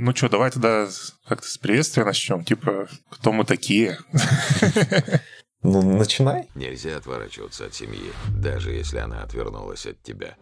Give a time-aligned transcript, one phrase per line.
[0.00, 0.86] Ну что, давай тогда
[1.26, 2.44] как-то с приветствия начнем.
[2.44, 3.98] Типа, кто мы такие?
[5.60, 6.48] Ну, начинай.
[6.54, 10.36] Нельзя отворачиваться от семьи, даже если она отвернулась от тебя.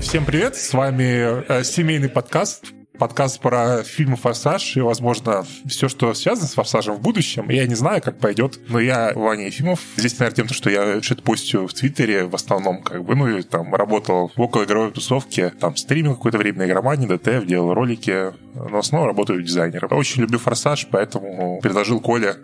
[0.00, 2.64] Всем привет, с вами э, семейный подкаст
[3.00, 7.48] подкаст про фильмы «Форсаж» и, возможно, все, что связано с «Форсажем» в будущем.
[7.48, 9.80] Я не знаю, как пойдет, но я Ваня Ефимов.
[9.96, 13.42] Здесь, наверное, тем, что я что-то постю в Твиттере в основном, как бы, ну, и
[13.42, 18.78] там работал в около игровой тусовке, там стримил какое-то время игромании, ДТФ, делал ролики, но
[18.78, 19.88] основном работаю дизайнером.
[19.92, 22.36] Очень люблю «Форсаж», поэтому предложил Коле,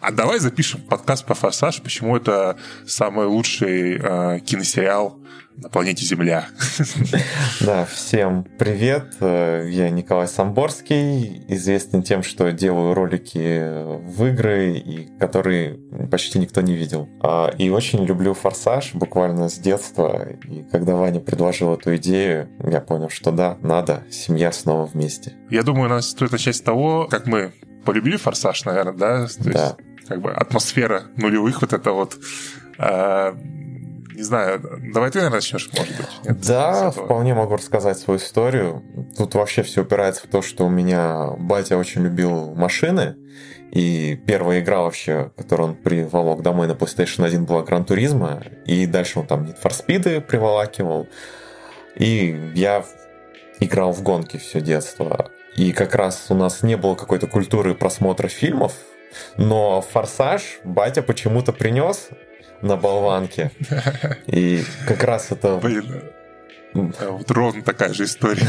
[0.00, 2.56] а давай запишем подкаст по «Форсаж», почему это
[2.86, 5.18] самый лучший э, киносериал
[5.56, 6.48] на планете Земля.
[7.60, 9.14] Да, всем привет.
[9.20, 15.78] Э, я Николай Самборский, известен тем, что делаю ролики в игры, и которые
[16.10, 17.08] почти никто не видел.
[17.22, 20.28] А, и очень люблю «Форсаж» буквально с детства.
[20.48, 25.34] И когда Ваня предложил эту идею, я понял, что да, надо, семья снова вместе.
[25.50, 27.52] Я думаю, нас стоит начать с того, как мы
[27.84, 29.26] полюбили «Форсаж», наверное, да?
[29.26, 29.76] То да.
[29.78, 32.18] Есть, как бы атмосфера нулевых вот это вот
[32.78, 33.36] а,
[34.14, 34.60] не знаю,
[34.92, 36.06] давай ты, наверное, начнешь, может быть.
[36.24, 38.82] Нет, да, вполне могу рассказать свою историю.
[39.16, 43.16] Тут вообще все упирается в то, что у меня батя очень любил машины,
[43.72, 48.86] и первая игра вообще, которую он приволок домой на PlayStation 1, была Гран Туризма, и
[48.86, 51.08] дальше он там Need for Speed приволакивал,
[51.96, 52.84] и я
[53.60, 55.30] играл в гонки все детство.
[55.56, 58.74] И как раз у нас не было какой-то культуры просмотра фильмов,
[59.36, 62.08] но «Форсаж» батя почему-то принес,
[62.64, 63.50] на болванке.
[64.26, 65.56] И как раз это...
[65.56, 66.02] Блин,
[66.72, 68.46] вот ровно такая же история.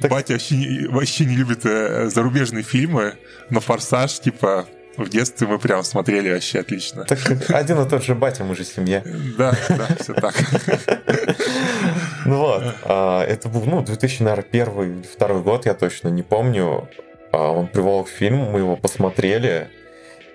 [0.08, 3.14] Батя вообще не, вообще не любит э, зарубежные фильмы,
[3.50, 7.04] но «Форсаж», типа, в детстве мы прям смотрели вообще отлично.
[7.04, 7.18] Так
[7.50, 9.02] один и тот же батя, мы же семья.
[9.36, 10.34] Да, да, все так.
[12.26, 16.88] Ну вот, а, это был, ну, 2001 или второй год, я точно не помню.
[17.32, 19.68] А, он приволок фильм, мы его посмотрели,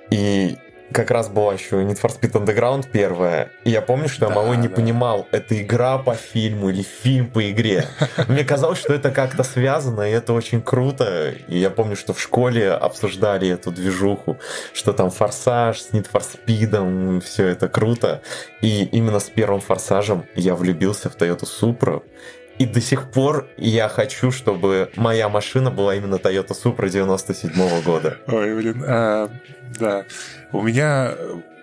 [0.09, 0.58] и
[0.94, 4.58] как раз была еще Need for Speed Underground первая, и я помню, что я малой
[4.58, 4.76] не да.
[4.76, 7.86] понимал, это игра по фильму или фильм по игре.
[8.27, 11.33] Мне казалось, что это как-то связано, и это очень круто.
[11.48, 14.37] И я помню, что в школе обсуждали эту движуху,
[14.73, 18.21] что там Форсаж с Need for Speed, все это круто.
[18.61, 22.03] И именно с первым Форсажем я влюбился в Toyota Supra.
[22.59, 27.81] И до сих пор я хочу, чтобы моя машина была именно Toyota Supra 97 -го
[27.83, 28.17] года.
[28.27, 29.30] Ой, блин, а,
[29.80, 30.05] да.
[30.52, 31.15] У меня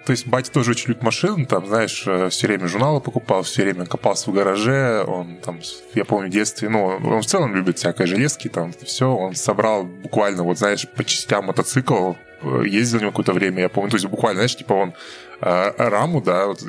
[0.05, 3.63] то есть батя тоже очень любит машины, там, знаешь, э, все время журналы покупал, все
[3.63, 5.61] время копался в гараже, он там,
[5.95, 9.85] я помню, в детстве, ну, он в целом любит всякое железки, там, все, он собрал
[9.85, 13.97] буквально, вот, знаешь, по частям мотоцикл, э, ездил у него какое-то время, я помню, то
[13.99, 14.95] есть буквально, знаешь, типа он
[15.43, 16.61] э, раму, да, вот,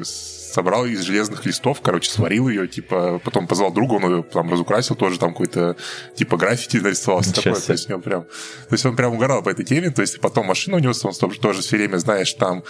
[0.52, 4.96] собрал из железных листов, короче, сварил ее, типа, потом позвал друга, он ее там разукрасил,
[4.96, 5.76] тоже там какой-то,
[6.16, 9.50] типа, граффити нарисовал, все такое, то есть, него прям, то есть он прям угорал по
[9.50, 12.64] этой теме, то есть потом машину унес, он тоже все время, знаешь, там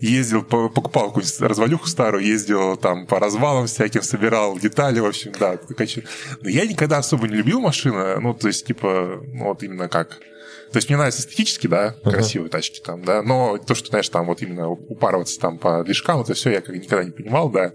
[0.00, 5.58] ездил, покупал какую-нибудь развалюху старую, ездил там по развалам всяким, собирал детали, в общем, да.
[6.40, 10.18] Но я никогда особо не любил машины, ну, то есть, типа, ну, вот именно как
[10.72, 12.10] то есть мне нравятся эстетически, да, uh-huh.
[12.10, 16.20] красивые тачки там, да, но то, что, знаешь, там вот именно упарываться там по движкам,
[16.20, 17.72] это все я как никогда не понимал, да.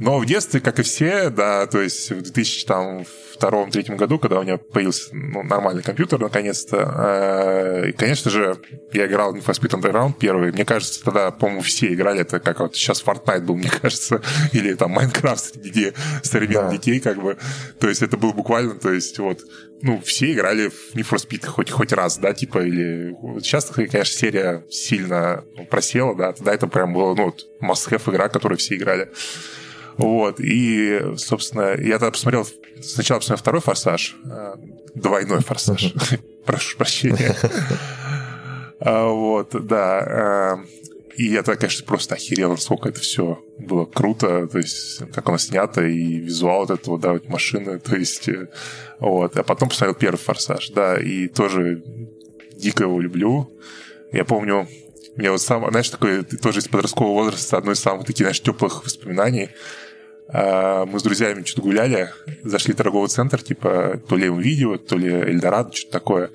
[0.00, 4.56] Но в детстве, как и все, да, то есть в 2002-2003 году, когда у меня
[4.56, 8.56] появился ну, нормальный компьютер, наконец-то, э, и, конечно же,
[8.94, 10.52] я играл в Need for Speed Underground первый.
[10.52, 14.22] Мне кажется, тогда, по-моему, все играли, это как вот сейчас Fortnite был, мне кажется,
[14.52, 16.76] или там Minecraft среди современных да.
[16.78, 17.36] детей, как бы.
[17.78, 19.42] То есть это был буквально, то есть вот
[19.82, 23.14] ну, все играли в Need for Speed хоть, хоть раз, да, типа, или...
[23.40, 28.76] Сейчас, конечно, серия сильно просела, да, тогда это прям было, ну, must-have игра, которую все
[28.76, 29.10] играли.
[30.00, 32.46] Вот, и, собственно, я тогда посмотрел,
[32.82, 34.54] сначала посмотрел второй «Форсаж», э,
[34.94, 35.92] двойной «Форсаж»,
[36.46, 37.36] прошу прощения.
[38.82, 40.56] А, вот, да.
[40.56, 40.64] Э,
[41.14, 45.36] и я тогда, конечно, просто охерел, насколько это все было круто, то есть, как оно
[45.36, 48.48] снято, и визуал вот этого, да, вот машины, то есть, э,
[48.98, 49.36] вот.
[49.36, 51.84] А потом посмотрел первый «Форсаж», да, и тоже
[52.56, 53.52] дико его люблю.
[54.12, 54.66] Я помню,
[55.16, 58.84] мне вот сам, знаешь, такой тоже из подросткового возраста одно из самых таких, знаешь, теплых
[58.84, 59.50] воспоминаний.
[60.32, 62.10] А, мы с друзьями что-то гуляли,
[62.44, 66.30] зашли в торговый центр, типа, то ли видео, то ли Эльдорадо, что-то такое.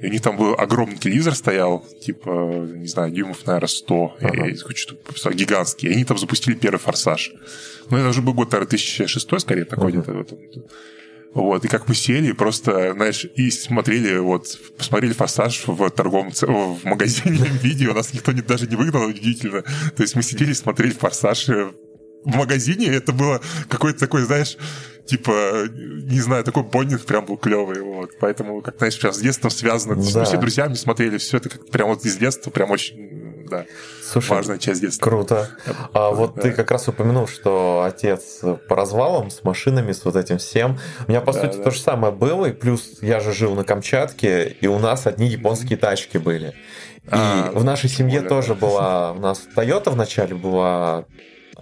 [0.00, 4.16] И у них там был огромный телевизор стоял, типа, не знаю, дюймов, наверное, 100.
[4.20, 4.46] Ага.
[4.46, 5.88] Я что-то гигантский.
[5.88, 7.32] И они там запустили первый «Форсаж».
[7.90, 9.98] Ну, это уже был год, наверное, 2006 скорее, такой ага.
[9.98, 10.38] где-то в этом.
[11.34, 14.46] Вот, и как мы сели, просто, знаешь, и смотрели, вот,
[14.76, 19.62] посмотрели «Форсаж» в торговом, в магазине видео, нас никто не, даже не выгнал, удивительно.
[19.96, 21.48] То есть мы сидели, смотрели «Форсаж»,
[22.24, 24.56] в магазине, это было какой-то такой, знаешь,
[25.06, 28.10] типа, не знаю, такой бондинг прям был клевый, вот.
[28.20, 29.94] Поэтому, как, знаешь, прям с детством связано.
[29.96, 30.20] Да.
[30.20, 33.64] Мы все друзьями смотрели, все это как прям вот из детства, прям очень, да,
[34.04, 35.04] Слушай, важная часть детства.
[35.04, 35.48] Круто.
[35.94, 36.42] А вот Да.
[36.42, 40.78] ты как раз упомянул, что отец по развалам с машинами, с вот этим всем.
[41.06, 41.62] У меня, по Да, сути, да.
[41.64, 45.26] то же самое было, и плюс я же жил на Камчатке, и у нас одни
[45.28, 46.48] японские тачки были.
[47.04, 48.54] И А, в нашей семье более, тоже да.
[48.56, 51.04] была, у нас Toyota вначале была, а,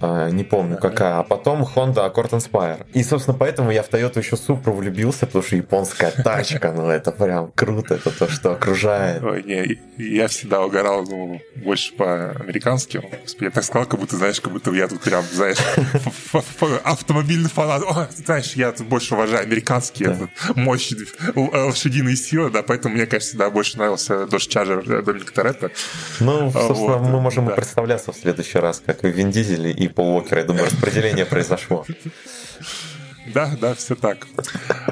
[0.01, 2.85] не помню какая, а потом Honda Accord Inspire.
[2.93, 7.13] И, собственно, поэтому я в Toyota еще Supra влюбился, потому что японская тачка, ну это
[7.13, 9.23] прям круто, это то, что окружает.
[9.23, 13.03] Ой, не, я всегда угорал, ну, больше по-американски.
[13.23, 15.59] Господи, я так сказал, как будто, знаешь, как будто я тут прям, знаешь,
[16.85, 17.83] автомобильный фанат.
[17.83, 20.93] О, знаешь, я тут больше уважаю американские мощь,
[21.35, 25.71] лошадиные силы, да, поэтому мне, конечно, всегда больше нравился Dodge Charger Доминика Торетто.
[26.21, 30.17] Ну, собственно, вот, мы можем представляться в следующий раз, как и Вин Дизель и Пол
[30.17, 30.39] Уокер.
[30.39, 31.85] Я думаю, распределение произошло.
[33.35, 34.27] Да, да, все так.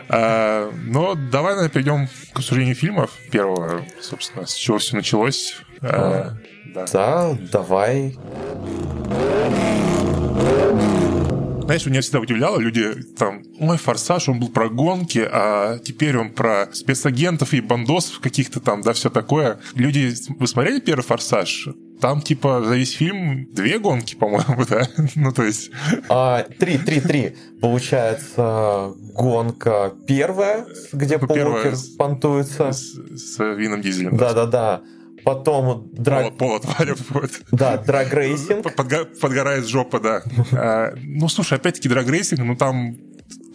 [0.09, 3.11] А, Но давай, наверное, перейдем к обсуждению фильмов.
[3.31, 5.57] Первого, собственно, с чего все началось.
[5.81, 6.37] А,
[6.75, 6.87] Да.
[6.93, 8.17] Да, давай.
[11.65, 16.31] Знаешь, меня всегда удивляло, люди там, ой, «Форсаж», он был про гонки, а теперь он
[16.31, 19.59] про спецагентов и бандосов каких-то там, да, все такое.
[19.75, 21.69] Люди, вы смотрели первый «Форсаж»?
[22.03, 24.87] Там, типа, за весь фильм две гонки, по-моему, да?
[25.15, 25.71] Ну, то есть...
[26.11, 27.35] А, Три, три, три.
[27.63, 32.73] Получается, гонка первая, где Ну, Пол первая Уокер с- понтуется.
[32.73, 34.17] С, с Вином Дизелем.
[34.19, 34.83] Да-да-да.
[35.25, 36.37] Потом драг...
[36.37, 37.43] Пол, пол отваливает.
[37.51, 38.65] Да, драг-рейсинг.
[38.77, 40.23] Подга- подгорает жопа, да.
[40.53, 42.97] А, Ну, слушай, опять-таки, драг-рейсинг, ну, там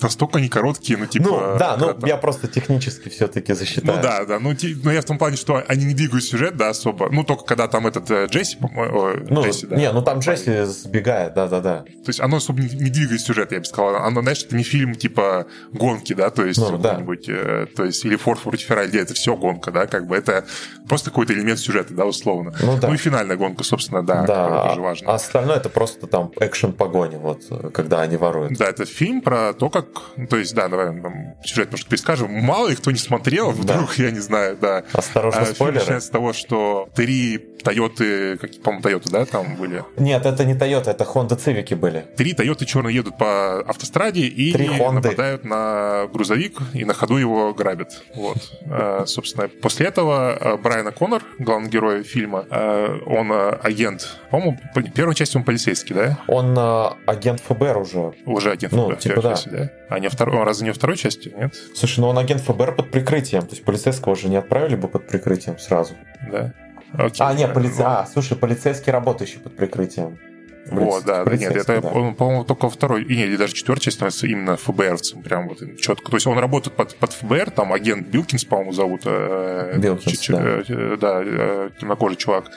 [0.02, 1.26] настолько они короткие, ну, типа...
[1.30, 3.98] Ну, да, ну, там- я просто технически все-таки засчитаю.
[3.98, 4.40] Ну да, да.
[4.40, 7.10] Ну, ти- но я в том плане, что они не двигают сюжет, да, особо.
[7.12, 9.76] Ну, только когда там этот э, Джесси, по-моему, Ну, Джесси, да.
[9.76, 11.80] не, ну там Джесси сбегает, да-да-да.
[11.84, 13.96] То есть оно особо не, не двигает сюжет, я бы сказал.
[13.98, 17.00] Оно, знаешь, это не фильм типа гонки, да, то есть Ну, да.
[17.28, 20.46] э, то есть или Форд против Феррари, это все гонка, да, как бы это
[20.88, 22.54] просто какой-то элемент сюжета, да, условно.
[22.62, 22.94] Ну да.
[22.94, 25.14] и финальная гонка, собственно, да, Да, а тоже важно.
[25.14, 27.44] остальное это просто там экшен погони, вот,
[27.74, 28.54] когда они воруют.
[28.58, 29.89] Да, это фильм про то, как...
[30.18, 32.32] ну, То есть, да, давай там, сюжет немножко перескажем.
[32.32, 34.84] Мало ли кто не смотрел, вдруг, я не знаю, да.
[34.94, 35.80] Осторожно, А, спойлеры.
[35.80, 39.84] начинается с того, что три Тойоты, как, по-моему, Тойоты, да, там были?
[39.98, 42.06] Нет, это не Toyota, это Honda Civic были.
[42.16, 47.54] Три Тойоты черные едут по автостраде и Три нападают на грузовик и на ходу его
[47.54, 48.02] грабят.
[48.16, 48.38] Вот.
[48.70, 53.30] А, Собственно, после этого а, Брайан Коннор, главный герой фильма, а, он
[53.62, 56.18] агент, по-моему, по- первой части он полицейский, да?
[56.28, 58.14] Он э, агент ФБР уже.
[58.26, 59.30] Уже агент Ну, ФБР типа да.
[59.32, 59.70] части, да?
[59.90, 61.56] А не второй, он разве не второй части, нет?
[61.74, 63.42] Слушай, ну он агент ФБР под прикрытием.
[63.42, 65.96] То есть полицейского же не отправили бы под прикрытием сразу.
[66.32, 66.54] Да.
[66.94, 67.26] Окей.
[67.26, 67.80] А, нет, полице...
[67.80, 70.20] Ну, а, слушай, полицейский работающий под прикрытием.
[70.68, 71.90] Вот, да, да, нет, это, да.
[71.90, 75.60] он, по-моему, только второй, и нет, или даже четвертой части становится именно ФБРцем, прям вот
[75.80, 76.12] четко.
[76.12, 79.02] То есть он работает под, под ФБР, там агент Билкинс, по-моему, зовут.
[79.06, 80.64] э, Билкинс, ч- да.
[80.68, 82.52] э, да, э, темнокожий чувак.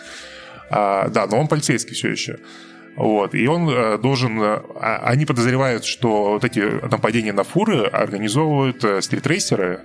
[0.68, 2.38] А, да, но он полицейский все еще.
[2.96, 4.40] Вот, и он э, должен...
[4.40, 9.80] э, а- Они подозревают, что вот эти нападения на фуры организовывают э, стритрейсеры,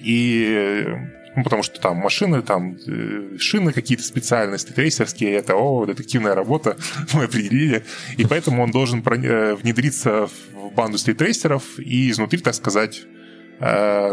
[0.00, 0.86] и...
[1.34, 2.76] Ну, потому что там машины, там
[3.38, 6.76] шины какие-то специальные, стритрейсерские, это, о, детективная работа,
[7.14, 7.84] мы определили.
[8.18, 13.06] И поэтому он должен внедриться в банду стритрейсеров и изнутри, так сказать,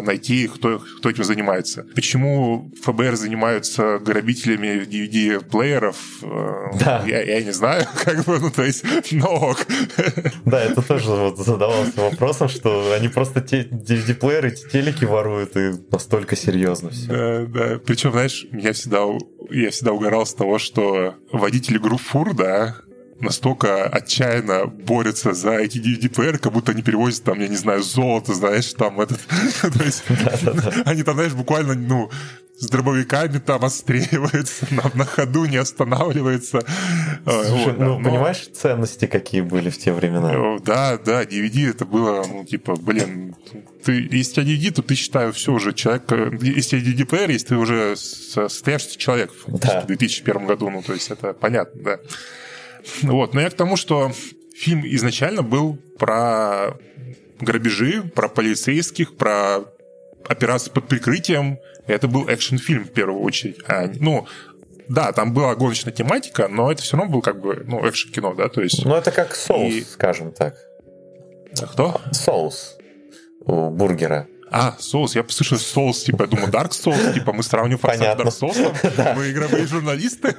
[0.01, 1.85] найти, кто, кто этим занимается.
[1.95, 7.03] Почему ФБР занимаются грабителями DVD-плееров, э, Да.
[7.07, 9.55] я, я не знаю, как бы, ну, то есть, но.
[10.45, 15.71] Да, это тоже вот задавался вопросом, что они просто те DVD-плееры, те телеки воруют, и
[15.91, 17.07] настолько серьезно все.
[17.07, 17.79] Да, да.
[17.85, 19.03] Причем, знаешь, я всегда,
[19.49, 22.75] я всегда угорал с того, что водители групп фур, да,
[23.21, 28.33] настолько отчаянно борются за эти DVD-плееры, как будто они перевозят там, я не знаю, золото,
[28.33, 29.19] знаешь, там этот...
[29.61, 30.03] То есть
[30.85, 32.09] они там, знаешь, буквально, ну,
[32.57, 36.57] с дробовиками там отстреливаются, на, на ходу не останавливаются.
[37.25, 37.85] Ой, Слушай, вот, да.
[37.85, 40.59] ну, Но- понимаешь, ценности какие были в те времена?
[40.65, 43.33] Да, да, DVD это было, ну, типа, блин,
[43.85, 47.29] ты, если тебя DVD, то ты, считаю, все уже человек, э, если у тебя DVD-плеер,
[47.31, 49.81] если ты уже со- состоявшийся человек Да.
[49.81, 51.99] в 2001 году, ну, то есть это понятно, да.
[53.03, 54.11] Вот, но я к тому, что
[54.55, 56.77] фильм изначально был про
[57.39, 59.59] грабежи, про полицейских, про
[60.27, 61.59] операции под прикрытием.
[61.87, 63.57] Это был экшн-фильм в первую очередь.
[63.67, 64.27] А, ну,
[64.87, 68.49] да, там была гоночная тематика, но это все равно был как бы, ну, экшн-кино, да,
[68.49, 68.85] то есть...
[68.85, 70.55] Ну, это как соус, И- скажем так.
[71.73, 71.99] Кто?
[72.11, 72.77] Соус
[73.41, 74.27] у бургера.
[74.51, 75.15] А, соус.
[75.15, 78.17] Я послышал соус, типа, я думаю, Dark Souls, типа, мы сравним Форсаж.
[78.17, 80.35] Dark Souls, мы игровые журналисты.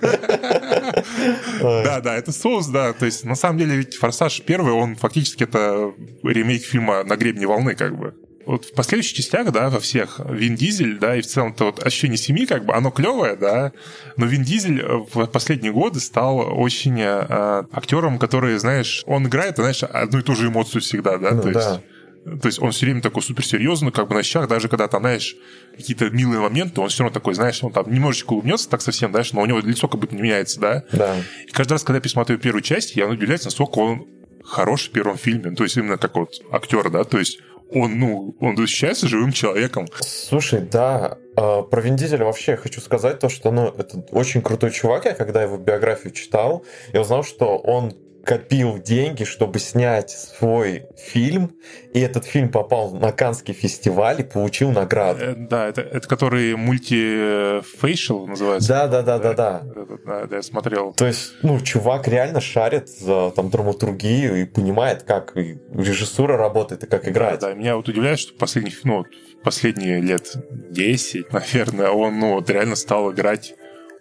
[1.61, 2.93] Да, да, это соус, да.
[2.93, 7.47] То есть, на самом деле, ведь «Форсаж» первый, он фактически это ремейк фильма «На гребне
[7.47, 8.15] волны», как бы
[8.47, 12.17] вот в последующих частях, да, во всех, Вин Дизель, да, и в целом-то вот ощущение
[12.17, 13.73] семьи, как бы, оно клевое, да,
[14.17, 19.83] но Вин Дизель в последние годы стал очень э, актером, который, знаешь, он играет, знаешь,
[19.83, 21.61] одну и ту же эмоцию всегда, да, ну, то да.
[21.61, 21.81] есть...
[22.25, 25.37] То есть он все время такой суперсерьезный, как бы на щах, даже когда там, знаешь,
[25.77, 29.33] какие-то милые моменты, он все равно такой, знаешь, он там немножечко улыбнется так совсем, знаешь,
[29.33, 30.85] но у него лицо как будто не меняется, да?
[30.93, 31.17] Да.
[31.47, 34.07] И каждый раз, когда я пересматриваю первую часть, я удивляюсь, насколько он
[34.45, 35.55] хороший в первом фильме.
[35.55, 37.39] То есть именно как вот актер, да, то есть
[37.73, 39.87] он, ну, он ощущается живым человеком.
[40.01, 44.73] Слушай, да, э, про Вин Дизеля вообще хочу сказать то, что, ну, это очень крутой
[44.73, 45.05] чувак.
[45.05, 47.95] Я когда его биографию читал, я узнал, что он
[48.31, 51.51] копил деньги, чтобы снять свой фильм,
[51.93, 55.21] и этот фильм попал на Каннский фестиваль и получил награду.
[55.21, 58.69] Э, да, это, это который мультифейшл называется.
[58.69, 59.63] Да, да, да, да, да.
[60.07, 60.93] Да, да, я смотрел.
[60.93, 66.87] То есть, ну, чувак реально шарит за там драматургию и понимает, как режиссура работает и
[66.87, 67.41] как играть.
[67.41, 69.07] Да, да, меня вот удивляет, что последних, ну,
[69.43, 70.37] последние лет
[70.71, 73.55] 10, наверное, он, ну, вот реально стал играть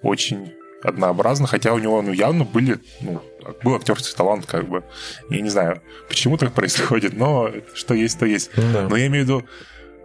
[0.03, 3.21] очень однообразно, хотя у него, ну, явно были, ну,
[3.63, 4.83] был актерский талант, как бы.
[5.29, 8.51] Я не знаю, почему так происходит, но что есть, то есть.
[8.55, 8.87] Да.
[8.89, 9.45] Но я имею в виду,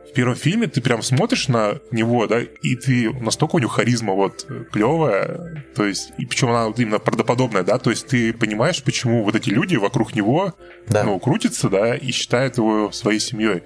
[0.09, 4.13] в первом фильме ты прям смотришь на него, да, и ты настолько у него харизма
[4.13, 8.81] вот клевая, то есть, и причем она вот именно правдоподобная, да, то есть ты понимаешь,
[8.85, 10.55] почему вот эти люди вокруг него,
[10.87, 11.03] Да.
[11.03, 13.65] ну, крутятся, да, и считают его своей семьей.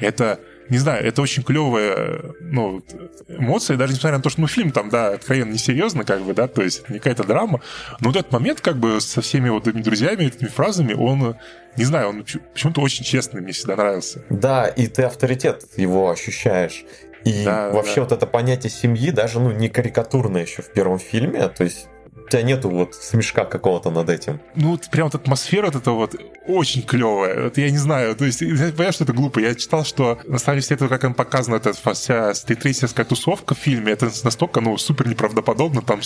[0.00, 2.82] Это не знаю, это очень клевая, ну,
[3.28, 6.46] эмоция, даже несмотря на то, что, ну, фильм там, да, откровенно несерьезно, как бы, да,
[6.48, 7.60] то есть это не какая-то драма,
[8.00, 11.36] но вот этот момент, как бы, со всеми вот этими друзьями, этими фразами, он,
[11.76, 14.22] не знаю, он почему-то очень честный, мне всегда нравился.
[14.30, 16.84] Да, и ты авторитет его ощущаешь.
[17.24, 18.02] И Да, вообще да.
[18.02, 21.48] вот это понятие семьи даже ну, не карикатурное еще в первом фильме.
[21.48, 21.88] То есть
[22.30, 24.40] тебя нету вот смешка какого-то над этим.
[24.54, 26.14] Ну, вот прям вот атмосфера вот эта вот
[26.46, 27.44] очень клевая.
[27.44, 29.38] Вот я не знаю, то есть, я понимаю, что это глупо.
[29.40, 33.54] Я читал, что на самом деле все это, как он показано, эта вся стритрейсерская тусовка
[33.54, 36.00] в фильме, это настолько, ну, супер неправдоподобно, там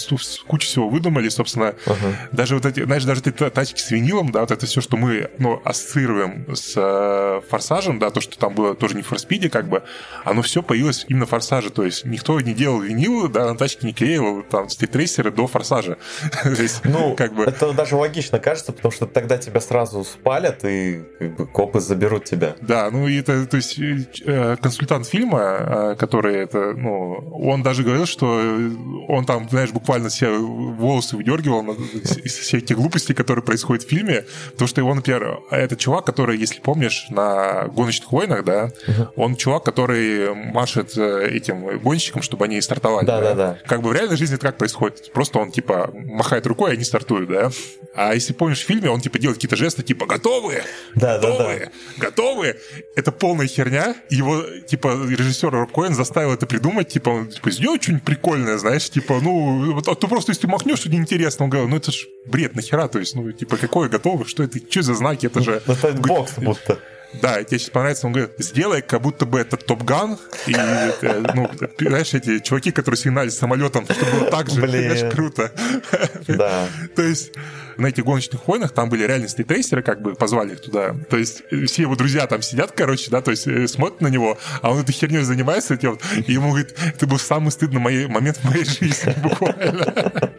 [0.47, 1.97] кучу всего выдумали, собственно, Ага.
[2.33, 4.97] даже вот эти, знаешь, даже эти та- тачки с винилом, да, вот это все, что
[4.97, 9.49] мы, ну, ассоциируем с э, Форсажем, да, то, что там было тоже не в Форспиде,
[9.50, 9.83] как бы,
[10.25, 13.87] оно все появилось именно в Форсаже, то есть никто не делал винил, да, на тачке
[13.87, 15.97] не клеил там стритрейсеры до Форсажа.
[16.85, 17.44] Ну, как бы...
[17.44, 22.25] это даже логично кажется, потому что тогда тебя сразу спалят, и как бы, копы заберут
[22.25, 22.56] тебя.
[22.61, 27.83] Да, ну и это, то есть э, консультант фильма, э, который это, ну, он даже
[27.83, 28.26] говорил, что
[29.09, 34.25] он там, знаешь, буквально все волосы выдергивал из всех этих глупостей, которые происходят в фильме,
[34.52, 38.71] потому что его, например, этот чувак, который, если помнишь, на гоночных войнах, да,
[39.16, 43.06] он чувак, который машет э, этим гонщикам, чтобы они стартовали.
[43.06, 43.59] Да-да-да.
[43.66, 45.12] Как бы в реальной жизни это как происходит?
[45.12, 47.50] Просто он, типа, махает рукой, и они стартуют, да?
[47.94, 50.62] А если помнишь в фильме, он, типа, делает какие-то жесты, типа, готовы?
[50.94, 51.28] Да-да-да.
[51.28, 51.70] Готовы?
[51.99, 52.56] Готовы?
[52.96, 53.96] Это полная херня.
[54.11, 58.88] Его, типа, режиссер Роб Коэн заставил это придумать, типа, он, типа, сделай что-нибудь прикольное, знаешь,
[58.90, 61.44] типа, ну, а то просто если махнешь, что неинтересно.
[61.44, 64.58] Он говорил, ну, это ж бред, нахера, то есть, ну, типа, какое готовы, что это,
[64.58, 65.62] что за знаки, это же...
[65.66, 66.78] Ну, это бокс будто.
[67.21, 71.23] Да, и тебе сейчас понравится, он говорит, сделай, как будто бы это Топ-Ган, и, э,
[71.35, 74.90] ну, знаешь, эти чуваки, которые сигналили самолетом, чтобы было так же, Блин.
[74.90, 75.50] знаешь, круто.
[76.28, 76.68] Да.
[76.94, 77.33] То есть
[77.76, 80.95] на этих гоночных войнах там были реальные стритрейсеры, как бы позвали их туда.
[81.11, 84.09] То есть э, все его друзья там сидят, короче, да, то есть э, смотрят на
[84.09, 88.07] него, а он этой херней занимается, этим, и ему говорит, это был самый стыдный моей,
[88.07, 90.33] момент в моей жизни, буквально.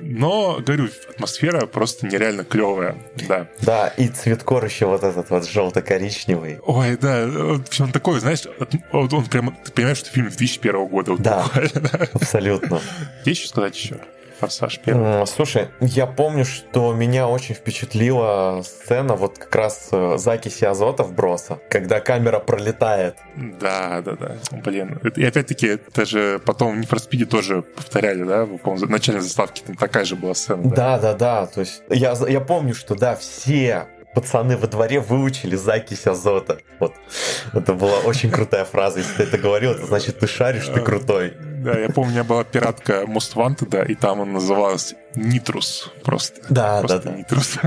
[0.00, 2.96] Но, говорю, атмосфера просто нереально клевая,
[3.28, 3.48] да.
[3.60, 6.58] Да, и цветкор еще вот этот вот желто-коричневый.
[6.62, 8.42] Ой, да, вот он такой, знаешь,
[8.92, 11.12] вот он прямо, ты понимаешь, что фильм 2001 года.
[11.12, 11.42] вот Да.
[11.44, 12.08] буквально.
[12.14, 12.80] Абсолютно.
[13.24, 14.00] Есть что сказать еще?
[14.40, 15.26] Форсаж первый.
[15.26, 21.58] Слушай, я помню, что меня очень впечатлила сцена вот как раз э, закиси азота вброса,
[21.68, 23.16] когда камера пролетает.
[23.36, 24.36] Да, да, да.
[24.64, 24.98] Блин.
[25.14, 28.46] И опять-таки, это же потом в Need for Speed тоже повторяли, да?
[28.46, 30.70] В начальной заставке там такая же была сцена.
[30.70, 31.46] Да, да, да.
[31.46, 36.58] То есть я, я помню, что да, все пацаны во дворе выучили закись азота.
[36.78, 36.94] Вот.
[37.52, 38.98] Это была очень крутая фраза.
[38.98, 41.34] Если ты это говорил, это значит, ты шаришь, ты крутой.
[41.60, 45.92] Да, я помню, у меня была пиратка Most Wanted, да, и там она называлась Нитрус
[46.02, 46.40] просто.
[46.48, 47.16] Да, Просто да, да.
[47.16, 47.58] Нитрус.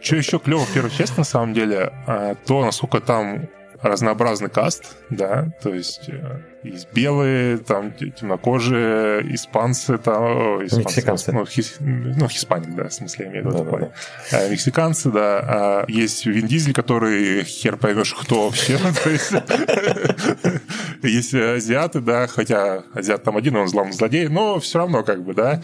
[0.00, 3.48] Что еще клево в первой части, на самом деле, а, то, насколько там
[3.82, 11.32] разнообразный каст, да, то есть э, есть белые, там те- темнокожие, испанцы, там, испанцы, Мексиканцы.
[11.32, 13.58] Ну, хис- ну, хиспаник, да, в смысле, я имею в виду.
[13.64, 13.86] Да-да-да.
[13.86, 13.92] такой.
[14.32, 15.38] А, Мексиканцы, да.
[15.46, 18.78] а, Есть Вин Дизель, который хер поймешь, кто вообще.
[21.02, 21.34] есть.
[21.34, 25.62] азиаты, да, хотя азиат там один, он главный злодей, но все равно как бы, да.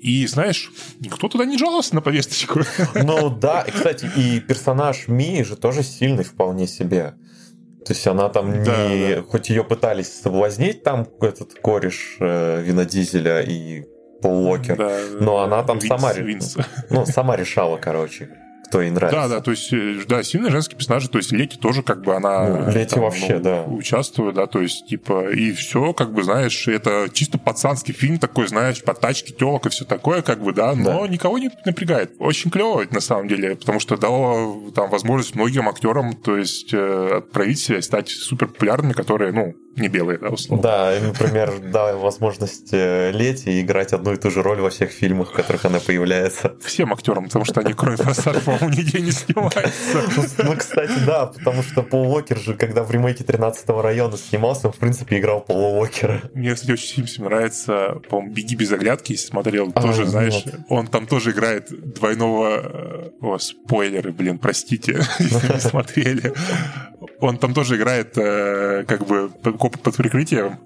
[0.00, 0.70] И, знаешь,
[1.00, 2.60] никто туда не жаловался на повесточку.
[2.94, 7.14] Ну да, и, кстати, и персонаж Мии же тоже сильный вполне себе.
[7.88, 8.64] То есть она там не...
[9.14, 13.86] Да, Хоть ее пытались соблазнить, там этот кореш э, Винодизеля и
[14.20, 16.58] Пол Уокер, да, но она там Винс, сама, Винс.
[16.90, 18.28] Ну, сама решала, короче
[18.68, 19.20] кто ей нравится.
[19.20, 22.14] Да, да, то есть, э, да, сильные женские персонажи, то есть Лети тоже как бы
[22.14, 22.48] она...
[22.48, 23.62] Ну, Лети там, вообще, ну, да.
[23.64, 28.46] Участвует, да, то есть, типа, и все, как бы, знаешь, это чисто пацанский фильм такой,
[28.48, 31.08] знаешь, по тачке, телок и все такое, как бы, да, но да.
[31.08, 32.12] никого не напрягает.
[32.18, 37.18] Очень клево, на самом деле, потому что дало там возможность многим актерам, то есть, э,
[37.18, 40.62] отправить себя, стать супер популярными, которые, ну, не белые, да, условно.
[40.62, 45.30] Да, например, да, возможность э, Лети играть одну и ту же роль во всех фильмах,
[45.30, 46.56] в которых она появляется.
[46.60, 50.42] Всем актерам, потому что они, кроме «Форсажа», по-моему, нигде не снимаются.
[50.44, 54.72] Ну, кстати, да, потому что Пол Уокер же, когда в ремейке 13-го района снимался, он,
[54.72, 56.22] в принципе, играл Пола Уокера.
[56.34, 60.86] Мне, кстати, очень фильм нравится, по-моему, «Беги без оглядки», если смотрел, а, тоже, знаешь, он
[60.86, 62.60] там тоже играет двойного...
[62.62, 66.32] Э, о, спойлеры, блин, простите, если не смотрели.
[67.20, 70.58] Он там тоже играет э, как бы копа под прикрытием.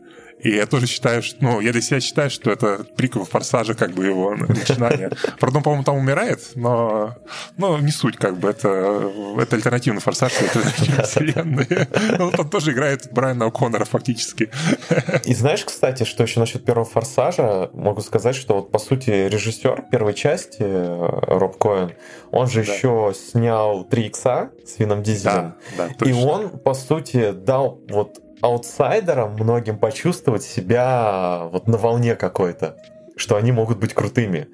[0.43, 3.93] И я тоже считаю, что, ну, я для себя считаю, что это приквел Форсажа, как
[3.93, 5.11] бы его начинание.
[5.39, 7.17] Правда, он, по-моему, там умирает, но,
[7.57, 11.89] ну, не суть, как бы, это, это альтернативный Форсаж, это вселенная.
[12.19, 14.51] Ну, там тоже играет Брайана О'Коннора фактически.
[15.25, 19.85] И знаешь, кстати, что еще насчет первого Форсажа, могу сказать, что вот, по сути, режиссер
[19.91, 21.93] первой части, э, Роб Коэн,
[22.33, 22.73] он же да.
[22.73, 25.55] еще снял 3 икса с Вином Дизелем.
[25.77, 32.17] Да, да, и он, по сути, дал вот аутсайдерам многим почувствовать себя вот на волне
[32.17, 32.77] какой-то,
[33.17, 34.49] что они могут быть крутыми.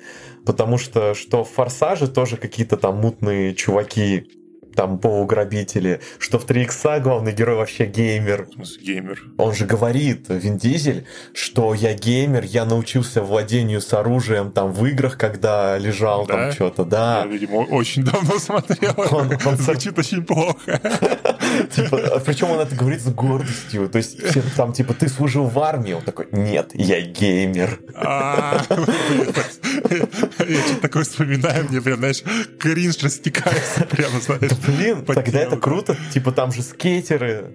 [0.47, 4.31] Потому что что в «Форсаже» тоже какие-то там мутные чуваки
[4.79, 8.47] там полуграбители, что в 3 икса главный герой вообще геймер.
[8.81, 9.25] Геймер?
[9.37, 11.05] Он же говорит, Вин Дизель,
[11.35, 16.35] что я геймер, я научился владению с оружием там в играх, когда лежал да?
[16.35, 17.23] там что-то, да.
[17.25, 18.95] Я, видимо, очень давно смотрел.
[19.11, 20.81] Он, он звучит очень плохо.
[21.71, 23.89] Типа, а причем он это говорит с гордостью.
[23.89, 27.81] То есть все там типа ты служил в армии, он такой, нет, я геймер.
[27.95, 32.23] А, я что-то такое вспоминаю, мне прям, знаешь,
[32.59, 34.53] кринж растекается прямо, знаешь.
[34.67, 35.97] Блин, тогда это круто.
[36.13, 37.53] Типа там же скейтеры,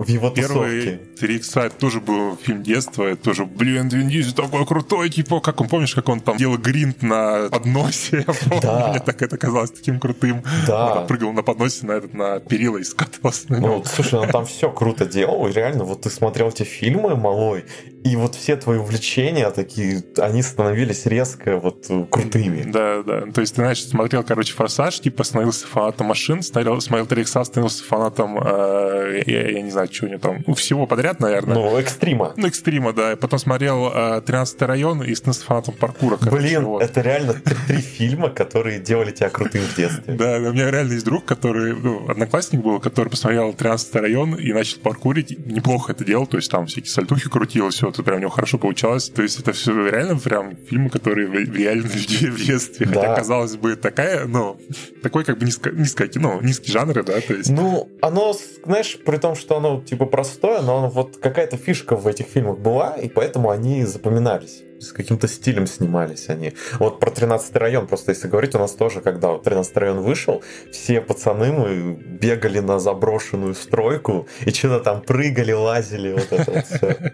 [0.00, 4.64] в его Первый Три икса тоже был фильм детства, это тоже, блин, Вин Дизель такой
[4.64, 8.88] крутой, типа, как он, помнишь, как он там делал гринт на подносе, помню, да.
[8.88, 10.42] мне так это казалось таким крутым.
[10.66, 11.00] Да.
[11.00, 14.46] Он прыгал на подносе на этот, на перила и скатывался на Ну, слушай, он там
[14.46, 17.64] все круто делал, реально, вот ты смотрел эти фильмы малой,
[18.02, 22.62] и вот все твои увлечения такие, они становились резко вот крутыми.
[22.62, 23.20] Да, да.
[23.32, 27.44] То есть ты, знаешь, смотрел, короче, «Форсаж», типа становился фанатом машин, смотрел, смотрел «Три икса»,
[27.44, 31.54] становился фанатом, э, я, я не знаю, что него там, ну, всего подряд, наверное.
[31.54, 32.34] Ну, экстрима.
[32.36, 33.16] Ну, экстрима, да.
[33.16, 36.16] Потом смотрел э, 13 район и становился фанатом паркура.
[36.16, 36.82] Короче, Блин, вот.
[36.82, 37.34] это реально
[37.66, 40.14] три фильма, которые делали тебя крутым в детстве.
[40.14, 44.52] Да, у меня реально есть друг, который, ну, одноклассник был, который посмотрел 13 район и
[44.52, 45.38] начал паркурить.
[45.46, 48.58] Неплохо это делал, то есть там всякие сальтухи крутил, все это прям у него хорошо
[48.58, 49.08] получалось.
[49.08, 52.86] То есть это все реально прям фильмы, которые влияли на людей в детстве.
[52.86, 53.00] Да.
[53.00, 54.58] Хотя, казалось бы, такая, ну,
[55.02, 57.50] такой как бы низко, низкое кино, низкие жанры, да, то есть.
[57.50, 62.26] Ну, оно, знаешь, при том, что оно типа простое, но вот какая-то фишка в этих
[62.26, 66.54] фильмах была, и поэтому они запоминались с каким-то стилем снимались они.
[66.78, 70.42] Вот про 13 район, просто если говорить, у нас тоже, когда вот 13 район вышел,
[70.72, 76.66] все пацаны мы бегали на заброшенную стройку и что-то там прыгали, лазили, вот это вот
[76.66, 77.12] все.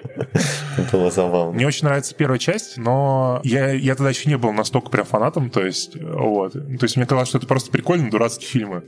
[0.92, 1.52] Было забавно.
[1.52, 5.50] Мне очень нравится первая часть, но я, я тогда еще не был настолько прям фанатом,
[5.50, 6.52] то есть, вот.
[6.52, 8.82] То есть мне казалось, что это просто прикольно, дурацкие фильмы.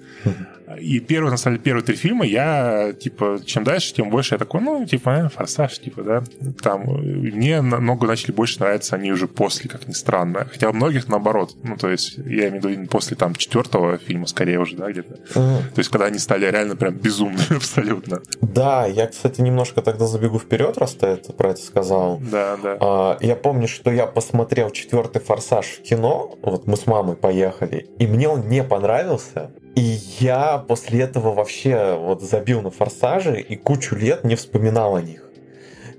[0.80, 4.38] И первые, на самом деле, первые три фильма я, типа, чем дальше, тем больше я
[4.38, 6.22] такой, ну, типа, э, форсаж, типа, да.
[6.62, 10.46] Там, мне намного начали больше нравиться они уже после, как ни странно.
[10.50, 11.54] Хотя у многих наоборот.
[11.62, 15.14] Ну, то есть, я имею в виду после там четвертого фильма, скорее уже, да, где-то.
[15.34, 15.58] Mm.
[15.74, 18.20] То есть, когда они стали реально прям безумными абсолютно.
[18.40, 22.20] Да, я, кстати, немножко тогда забегу вперед, раз ты это, про это сказал.
[22.20, 22.76] Да, да.
[22.80, 26.36] А, я помню, что я посмотрел четвертый форсаж в кино.
[26.42, 29.50] Вот мы с мамой поехали, и мне он не понравился.
[29.74, 35.02] И я после этого вообще вот забил на форсажи и кучу лет не вспоминал о
[35.02, 35.27] них.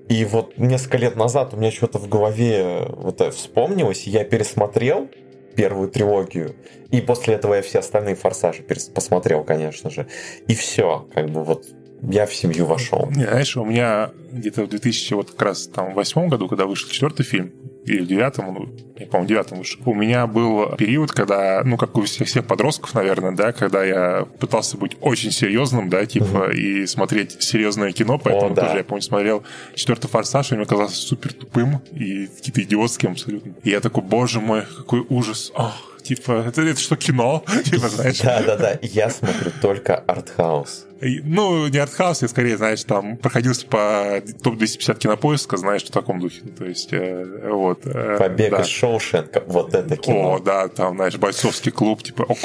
[0.09, 5.07] И вот несколько лет назад у меня что-то в голове вот вспомнилось, и я пересмотрел
[5.55, 6.55] первую трилогию,
[6.89, 10.07] и после этого я все остальные форсажи посмотрел, конечно же.
[10.47, 11.65] И все, как бы вот
[12.01, 13.07] я в семью вошел.
[13.11, 17.23] Знаешь, у меня где-то в 2000 вот как раз там восьмом году, когда вышел четвертый
[17.23, 17.53] фильм,
[17.85, 19.81] или в девятом, ну, я, по-моему, девятом вышел.
[19.85, 24.27] У меня был период, когда, ну, как у всех, всех подростков, наверное, да, когда я
[24.39, 26.55] пытался быть очень серьезным, да, типа, mm-hmm.
[26.55, 28.65] и смотреть серьезное кино, поэтому О, да.
[28.65, 29.43] тоже, я помню, смотрел
[29.75, 33.53] четвертый «Форсаж», и мне казалось супер тупым и какие-то идиотским абсолютно.
[33.63, 35.51] И я такой, боже мой, какой ужас.
[35.55, 37.43] Ох, типа, это, это что, кино?
[37.63, 38.19] типа, знаешь?
[38.19, 40.85] Да-да-да, я смотрю только артхаус.
[41.01, 46.41] Ну, не артхаус, я скорее, знаешь, там проходился по топ-250 кинопоиска, знаешь, в таком духе.
[46.57, 47.85] То есть, э, вот.
[47.85, 48.61] Э, Побег да.
[48.61, 50.33] из Шоушенка, вот это кино.
[50.33, 52.35] О, да, там, знаешь, бойцовский клуб, типа, о,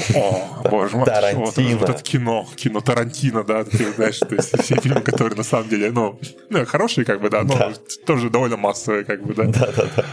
[0.62, 1.06] о боже мой.
[1.34, 5.44] Вот, вот это кино, кино Тарантино, да, ты знаешь, то есть все фильмы, которые на
[5.44, 6.16] самом деле, ну,
[6.66, 7.72] хорошие, как бы, да, но
[8.06, 9.44] тоже довольно массовые, как бы, да.
[9.44, 10.04] Да-да-да.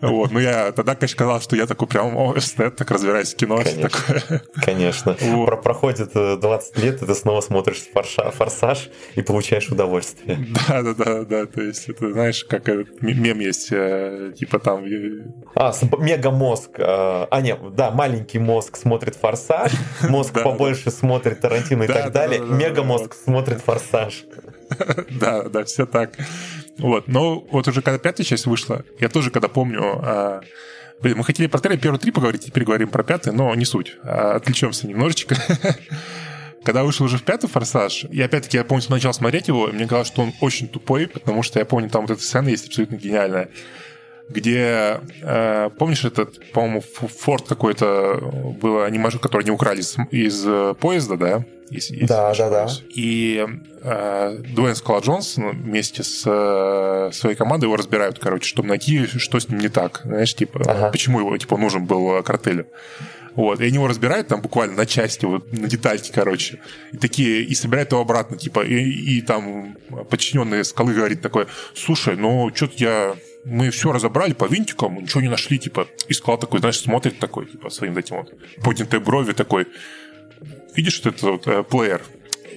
[0.00, 3.36] Вот, ну я тогда, конечно, сказал, что я такой прям, о, эстет, так разбираюсь в
[3.36, 3.62] кино.
[3.62, 4.42] Конечно, такое.
[4.62, 5.16] конечно.
[5.20, 5.46] Вот.
[5.46, 10.38] Про проходит 20 э, лет, и ты снова смотришь форша, «Форсаж» и получаешь удовольствие.
[10.68, 11.46] Да-да-да, да.
[11.46, 12.68] то есть это, знаешь, как
[13.00, 14.84] мем есть, э, типа там...
[15.54, 16.84] А, мегамозг, э,
[17.30, 19.72] а, нет, да, маленький мозг смотрит «Форсаж»,
[20.08, 24.24] мозг побольше смотрит «Тарантино» и так далее, мегамозг смотрит «Форсаж».
[25.20, 26.12] Да, да, все так.
[26.78, 30.40] Вот, но вот уже когда пятая часть вышла, я тоже когда помню, а,
[31.00, 34.36] блин, мы хотели про первые три поговорить, теперь говорим про пятый, но не суть, а,
[34.36, 35.36] отвлечемся немножечко.
[36.64, 39.84] Когда вышел уже в пятый «Форсаж», и опять-таки я помню, начал смотреть его, и мне
[39.84, 42.96] казалось, что он очень тупой, потому что я помню, там вот эта сцена есть абсолютно
[42.96, 43.50] гениальная,
[44.28, 48.18] где, э, помнишь этот, по-моему, Форд какой-то
[48.60, 51.44] был анимажик, который не украли из, из э, поезда, да?
[51.70, 52.68] Если, если да, да, да.
[52.88, 53.44] И
[53.82, 59.38] э, Дуэйн Скала Джонс вместе с э, своей командой его разбирают, короче, чтобы найти, что
[59.38, 60.02] с ним не так.
[60.04, 60.90] Знаешь, типа, ага.
[60.90, 62.66] почему его типа нужен был картель.
[63.36, 66.58] Вот, и они его разбирают там буквально на части, вот, на детальки, короче.
[66.92, 69.76] И такие, и собирают его обратно, типа, и, и там
[70.08, 75.28] подчиненные скалы говорит такой, слушай, ну, что-то я мы все разобрали по винтикам, ничего не
[75.28, 79.68] нашли, типа, и склад такой, знаешь, смотрит такой, типа, своим этим вот поднятой брови такой,
[80.74, 82.02] видишь, этот вот э, плеер,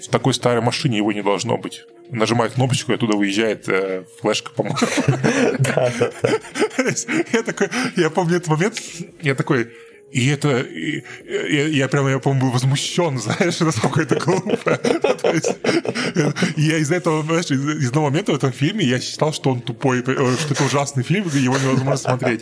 [0.02, 1.86] в такой старой машине его не должно быть.
[2.10, 4.78] Нажимает кнопочку, и оттуда выезжает э, флешка, по-моему.
[7.34, 8.82] Я такой, я помню этот момент,
[9.21, 9.71] я такой,
[10.12, 10.62] и это...
[10.62, 14.80] И, я, я прям, я, по-моему, был возмущен, знаешь, насколько это глупо.
[16.58, 20.02] Я из этого, знаешь, из одного момента в этом фильме я считал, что он тупой,
[20.02, 22.41] что это ужасный фильм, его невозможно смотреть.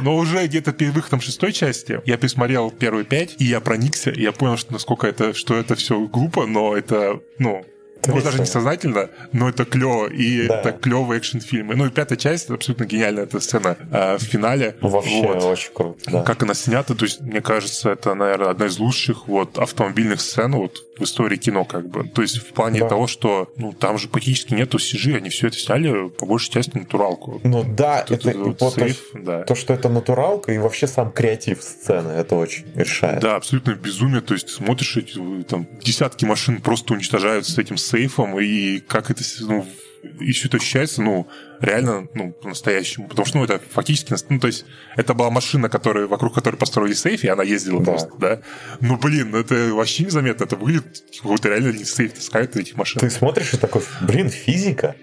[0.00, 4.22] Но уже где-то перед выходом шестой части я пересмотрел первые пять, и я проникся, и
[4.22, 7.64] я понял, что насколько это, что это все глупо, но это, ну,
[8.08, 10.60] может, даже не сознательно, но это клево, и да.
[10.60, 11.68] это клевый экшн-фильм.
[11.68, 14.76] Ну и пятая часть, это абсолютно гениальная эта сцена э, в финале.
[14.80, 15.44] Вообще вот.
[15.44, 16.22] очень круто, да.
[16.22, 20.52] Как она снята, то есть, мне кажется, это, наверное, одна из лучших вот автомобильных сцен
[20.52, 22.04] вот в истории кино, как бы.
[22.04, 22.88] То есть в плане да.
[22.88, 26.76] того, что ну там же практически нету CG, они все это сняли по большей части
[26.76, 27.40] натуралку.
[27.42, 29.42] Ну да, Тут это, вот вот сейф, то, да.
[29.42, 33.20] то, что это натуралка, и вообще сам креатив сцены, это очень решает.
[33.20, 37.76] Да, абсолютно безумие, то есть ты смотришь, эти, там десятки машин просто уничтожаются с этим
[37.90, 39.66] сейфом, и как это ну,
[40.02, 41.28] это ощущается, ну,
[41.60, 43.08] реально, ну, по-настоящему.
[43.08, 44.64] Потому что, ну, это фактически, ну, то есть,
[44.96, 47.92] это была машина, которая, вокруг которой построили сейф, и она ездила да.
[47.92, 48.40] просто, да.
[48.80, 50.44] Ну, блин, это вообще незаметно.
[50.44, 53.00] Это выглядит, как будто реально не сейф таскают этих машин.
[53.00, 54.96] Ты смотришь и такой, блин, физика.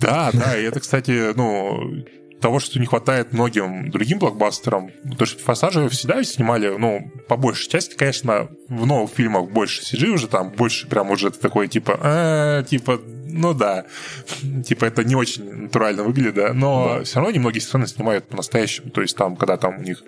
[0.00, 2.04] Да, да, и это, кстати, ну,
[2.42, 4.90] того, что не хватает многим другим блокбастерам.
[5.04, 10.08] Потому что «Форсажи» всегда снимали, ну, по большей части, конечно, в новых фильмах больше CG
[10.08, 13.00] уже там, больше прям уже такой, типа, э, типа,
[13.32, 13.84] ну да,
[14.64, 17.04] типа это не очень натурально выглядит, да, но да.
[17.04, 20.02] все равно немногие сцены снимают по-настоящему, то есть там, когда там у них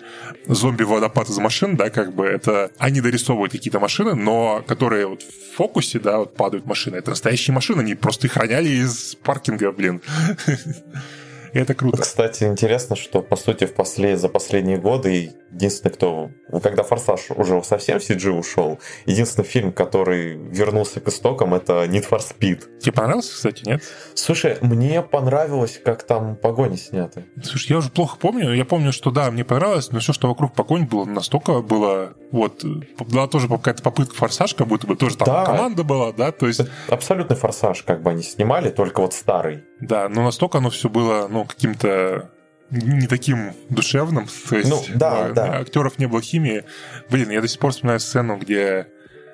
[0.45, 5.55] зомби-водопад из машин, да, как бы это, они дорисовывают какие-то машины, но которые вот в
[5.55, 10.01] фокусе, да, вот падают машины, это настоящие машины, они просто их роняли из паркинга, блин.
[11.55, 12.01] И это круто.
[12.01, 14.17] Кстати, интересно, что, по сути, в после...
[14.17, 16.29] за последние годы единственный, кто...
[16.61, 22.09] Когда «Форсаж» уже совсем в CG ушел, единственный фильм, который вернулся к истокам, это «Need
[22.09, 22.79] for Speed».
[22.79, 23.81] Тебе понравился, кстати, нет?
[24.15, 27.23] Слушай, мне понравилось, как там погони сняты.
[27.41, 28.53] Слушай, я уже плохо помню.
[28.53, 32.15] Я помню, что да, мне понравилось, но все, что вокруг погонь было, настолько было...
[32.31, 32.63] Вот,
[32.99, 35.45] была тоже какая-то попытка «Форсаж», как будто бы тоже там да.
[35.45, 36.61] команда была, да, то есть...
[36.89, 39.63] Абсолютный «Форсаж», как бы они снимали, только вот старый.
[39.79, 42.31] Да, но настолько оно все было, ну, каким-то
[42.71, 44.27] не таким душевным.
[44.49, 45.59] То есть, ну, да, да.
[45.59, 46.63] Актеров не было химии.
[47.09, 48.87] Блин, я до сих пор вспоминаю сцену, где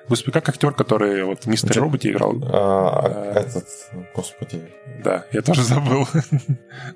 [0.08, 2.36] Господи, как актер, который вот в Мистере Роботе играл?
[2.44, 3.66] А, а, этот,
[4.14, 4.62] господи.
[5.02, 6.06] Да, я тоже забыл.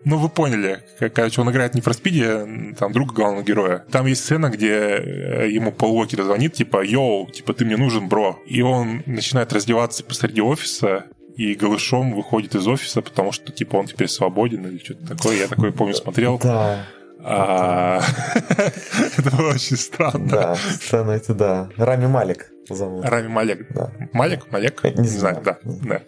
[0.05, 0.81] ну, вы поняли.
[1.15, 3.85] Короче, он играет не в Спиде, там, друга главного героя.
[3.91, 8.09] Там есть сцена, где э, ему Пол Уокер звонит, типа, йоу, типа, ты мне нужен,
[8.09, 8.39] бро.
[8.47, 11.05] И он начинает раздеваться посреди офиса,
[11.37, 15.37] и голышом выходит из офиса, потому что, типа, он теперь свободен или что-то такое.
[15.37, 16.39] Я такое, помню, смотрел.
[16.43, 16.87] Да.
[17.23, 18.03] А,
[19.19, 20.29] Это было очень странно.
[20.29, 21.69] Да, сцена эти, да.
[21.77, 23.05] Рами Малик зовут.
[23.05, 23.67] Рами Малек.
[23.71, 23.91] Да.
[24.13, 24.51] Малек?
[24.51, 24.83] Малек?
[24.85, 25.41] Не знаю.
[25.45, 25.59] да.
[25.63, 26.03] да.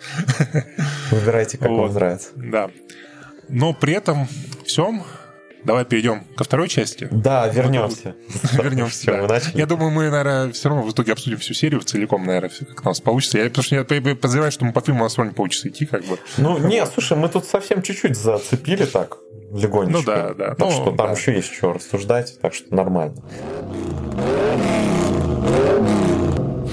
[1.11, 1.87] Выбирайте, как Вот.
[1.89, 2.29] вам нравится.
[2.37, 2.71] Да.
[3.49, 4.27] Но при этом
[4.65, 5.03] всем
[5.65, 7.09] давай перейдем ко второй части.
[7.11, 8.15] Да, вернемся.
[8.53, 9.07] Вернемся.
[9.07, 9.27] Да.
[9.27, 9.59] начали?
[9.59, 12.89] Я думаю, мы, наверное, все равно в итоге обсудим всю серию целиком, наверное, как у
[12.89, 13.39] нас получится.
[13.39, 16.05] Я, потому что я подозреваю, что мы по фильму у нас не получится идти, как
[16.05, 16.19] бы.
[16.39, 19.19] Ну, не, слушай, мы тут совсем чуть-чуть зацепили так,
[19.53, 19.99] легонечко.
[19.99, 20.49] Ну да, да.
[20.55, 21.13] Так Ну, что там да.
[21.13, 23.17] еще есть что рассуждать, так что нормально.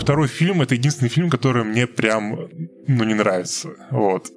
[0.06, 2.48] Второй фильм— это единственный фильм, который мне прям,
[2.88, 3.70] ну, не нравится.
[3.90, 4.28] Вот.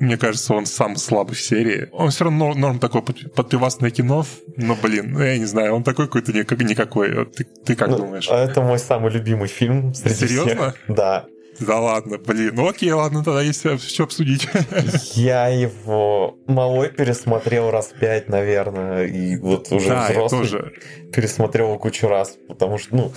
[0.00, 1.88] Мне кажется, он самый слабый в серии.
[1.92, 4.24] Он все равно норм, такое под- подпивасное кино,
[4.56, 7.14] но, блин, ну, я не знаю, он такой какой-то никак- никакой.
[7.14, 8.26] Вот Ты, ты как Ну, думаешь?
[8.30, 10.46] а Это мой самый любимый фильм среди Серьезно?
[10.70, 10.76] всех.
[10.88, 11.26] Да.
[11.60, 12.52] Да ладно, блин.
[12.54, 14.48] Ну окей, ладно, тогда есть все обсудить.
[15.14, 20.72] Я его малой пересмотрел раз пять, наверное, и вот уже Да, я взрослый тоже.
[21.12, 23.12] пересмотрел его кучу раз, потому что, ну,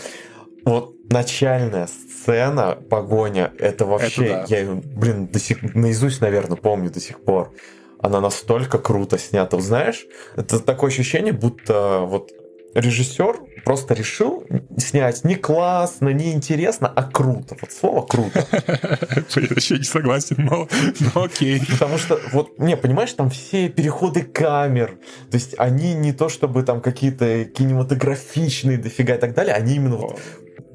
[0.65, 4.55] вот начальная сцена, погоня, это вообще, Это да.
[4.55, 7.53] я блин, до сих, наизусть, наверное, помню до сих пор.
[7.99, 9.59] Она настолько круто снята.
[9.59, 12.31] Знаешь, это такое ощущение, будто вот
[12.73, 14.43] режиссер просто решил
[14.77, 17.55] снять не классно, не интересно, а круто.
[17.61, 18.45] Вот слово круто.
[19.35, 20.67] Я вообще не согласен, но,
[20.99, 21.61] но окей.
[21.69, 24.97] Потому что, вот, не, понимаешь, там все переходы камер,
[25.29, 29.97] то есть они не то чтобы там какие-то кинематографичные дофига и так далее, они именно
[29.97, 30.19] вот,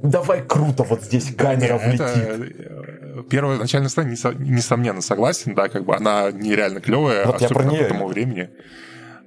[0.02, 2.04] давай круто, вот здесь камера Не, это,
[2.38, 2.56] влетит.
[2.60, 7.76] э, Первая начальная сцена, несо- несомненно, согласен, да, как бы она нереально клевая, Вот особенно
[7.84, 8.50] к тому времени.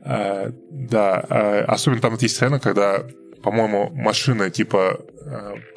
[0.06, 3.04] Э, Да, э, особенно там вот есть сцена, когда,
[3.44, 5.00] по-моему, машина типа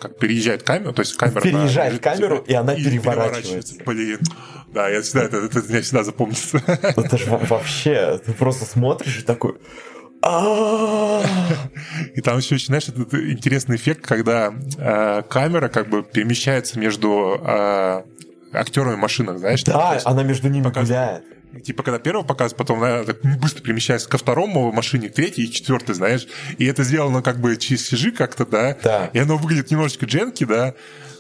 [0.01, 1.41] как переезжает камеру, то есть камера...
[1.43, 3.75] Переезжает на- камеру, и она и переворачивается.
[3.85, 4.19] Блин,
[4.73, 6.63] да, я всегда, это, это мне всегда запомнится.
[6.67, 9.57] Это же во- вообще, ты просто смотришь и такой...
[12.15, 18.03] И там еще, знаешь, этот интересный эффект, когда э, камера как бы перемещается между э,
[18.53, 19.65] актерами машинок, знаешь?
[19.65, 20.89] Да, она между ними показывает.
[20.89, 21.65] гуляет.
[21.65, 25.51] Типа, когда первого показывают, потом наверное, так быстро перемещается ко второму машине, к третьей и
[25.51, 26.27] четвертой, знаешь.
[26.57, 28.77] И это сделано как бы через CG как-то, да?
[28.83, 29.11] Да.
[29.13, 30.75] И оно выглядит немножечко дженки, да?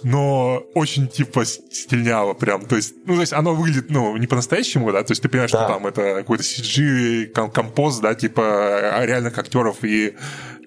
[0.04, 2.66] Но очень, типа, стильняво прям.
[2.66, 5.02] То есть, ну, то есть оно выглядит, ну, не по-настоящему, да?
[5.02, 5.64] То есть ты понимаешь, Да.
[5.64, 10.14] что там это какой-то CG, ком- композ, да, типа а, реальных актеров и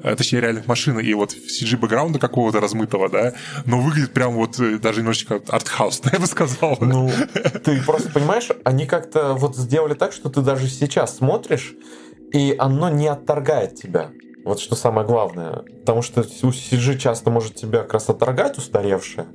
[0.04, 3.34] э, точнее, реальных машин, и вот CG-бэкграунда какого-то размытого, да,
[3.66, 6.78] но выглядит прям вот э, даже немножечко артхаус, я бы сказал.
[6.82, 7.12] Ну,
[7.64, 11.74] ты просто понимаешь, они как-то вот сделали так, что ты даже сейчас смотришь,
[12.34, 14.12] и оно не отторгает тебя.
[14.46, 15.64] Вот что самое главное.
[15.82, 19.26] Потому что у CG часто может тебя как раз отторгать устаревшее,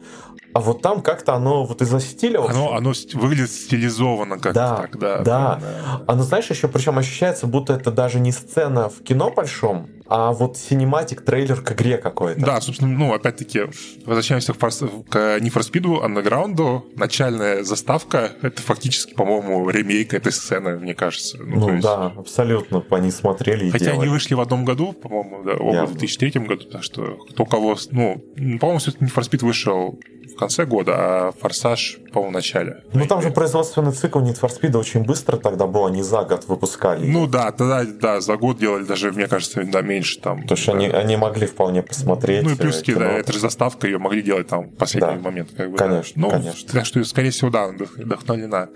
[0.54, 2.40] а вот там как-то оно вот из-за стиля...
[2.44, 5.18] Оно, оно выглядит стилизованно как-то Да, так, да.
[5.18, 5.58] да.
[5.60, 6.02] да.
[6.06, 10.58] Оно, знаешь, еще причем ощущается, будто это даже не сцена в кино большом, а вот
[10.58, 12.40] синематик трейлер к игре какой-то.
[12.40, 13.62] Да, собственно, ну, опять-таки,
[14.04, 16.82] возвращаемся к, к Need for Speed Underground.
[16.96, 21.38] Начальная заставка— это фактически, по-моему, ремейк этой сцены, мне кажется.
[21.38, 22.84] то Ну есть- да, абсолютно.
[22.90, 24.00] Они смотрели и Хотя делали.
[24.00, 27.76] они вышли в одном году, по-моему, да, оба в 2003 году, так что кто кого...
[27.92, 28.20] Ну,
[28.58, 29.98] по-моему, все-таки Need for Speed вышел
[30.40, 32.82] конце года, а Форсаж, по-моему, в начале.
[32.92, 36.46] Ну там же производственный цикл Need for Speed очень быстро тогда был, они за год
[36.48, 37.06] выпускали.
[37.06, 40.42] Ну да, тогда, да, за год делали даже, мне кажется, да, меньше там.
[40.42, 40.78] Потому что да.
[40.78, 42.42] они, они могли вполне посмотреть.
[42.42, 43.00] Ну и э, плюс, кино.
[43.00, 45.22] да, это же заставка, ее могли делать там в последний Да.
[45.22, 45.50] момент.
[45.56, 46.20] Как бы, Конечно, да.
[46.20, 46.72] Ну, конечно.
[46.72, 48.68] Так что, скорее всего, да, вдох- вдохновлена.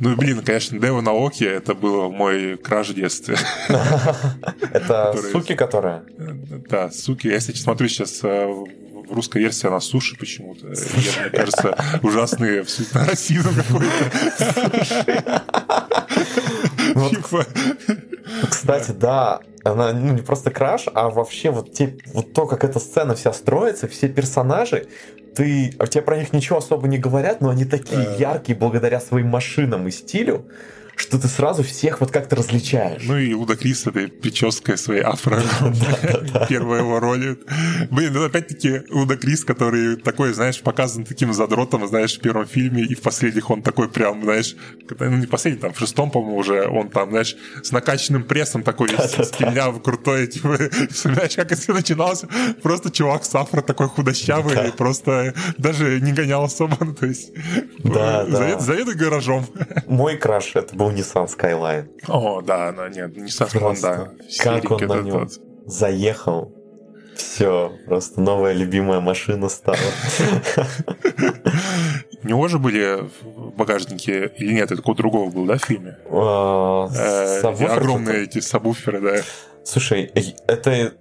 [0.00, 3.36] Ну блин, конечно, Дева на Оке, это был мой краш в детстве.
[4.72, 6.02] Это суки, которые...
[6.70, 7.28] Да, суки.
[7.28, 8.20] Я, кстати, смотрю сейчас
[9.10, 10.68] э, в русской версии она суши почему-то.
[10.68, 10.74] Я,
[11.22, 15.42] мне кажется, ужасный абсолютно расизм какой-то.
[17.10, 17.46] Типа,
[18.48, 22.78] кстати, да, она ну, не просто краш, а вообще вот, те, вот то, как эта
[22.78, 24.86] сцена вся строится, все персонажи,
[25.34, 28.14] ты, а тебе про них ничего особо не говорят, но они такие Да.
[28.14, 30.46] яркие благодаря своим машинам и стилю,
[31.00, 33.02] что ты сразу всех вот как-то различаешь.
[33.04, 35.42] Ну и Луда Крис этой прической своей афро.
[36.48, 37.38] Первая его роль.
[37.90, 42.82] Блин, ну опять-таки Луда Крис, который такой, знаешь, показан таким задротом, знаешь, в первом фильме,
[42.82, 44.54] и в последних он такой прям, знаешь,
[44.98, 48.90] ну не последний, там в шестом, по-моему, уже он там, знаешь, с накачанным прессом такой
[48.90, 50.58] стильнявый, крутой, типа,
[50.90, 52.24] знаешь, как это начиналось,
[52.62, 57.32] просто чувак с афро такой худощавый, просто даже не гонял особо, ну, то есть
[57.78, 58.26] да.
[58.26, 59.46] завед- заведуй гаражом.
[59.86, 61.88] Мой краш это был Nissan Skyline.
[62.08, 63.14] О, да, ну, нет,
[63.52, 64.60] Просто да.
[64.60, 65.28] как он на нем
[65.66, 66.52] заехал.
[67.16, 69.76] Все, просто новая любимая машина стала.
[72.22, 75.98] у него же были в багажнике, или нет, это какого другого был, да, в фильме?
[76.10, 79.16] А, Э, огромные эти сабвуферы, да.
[79.64, 80.94] Слушай, э, это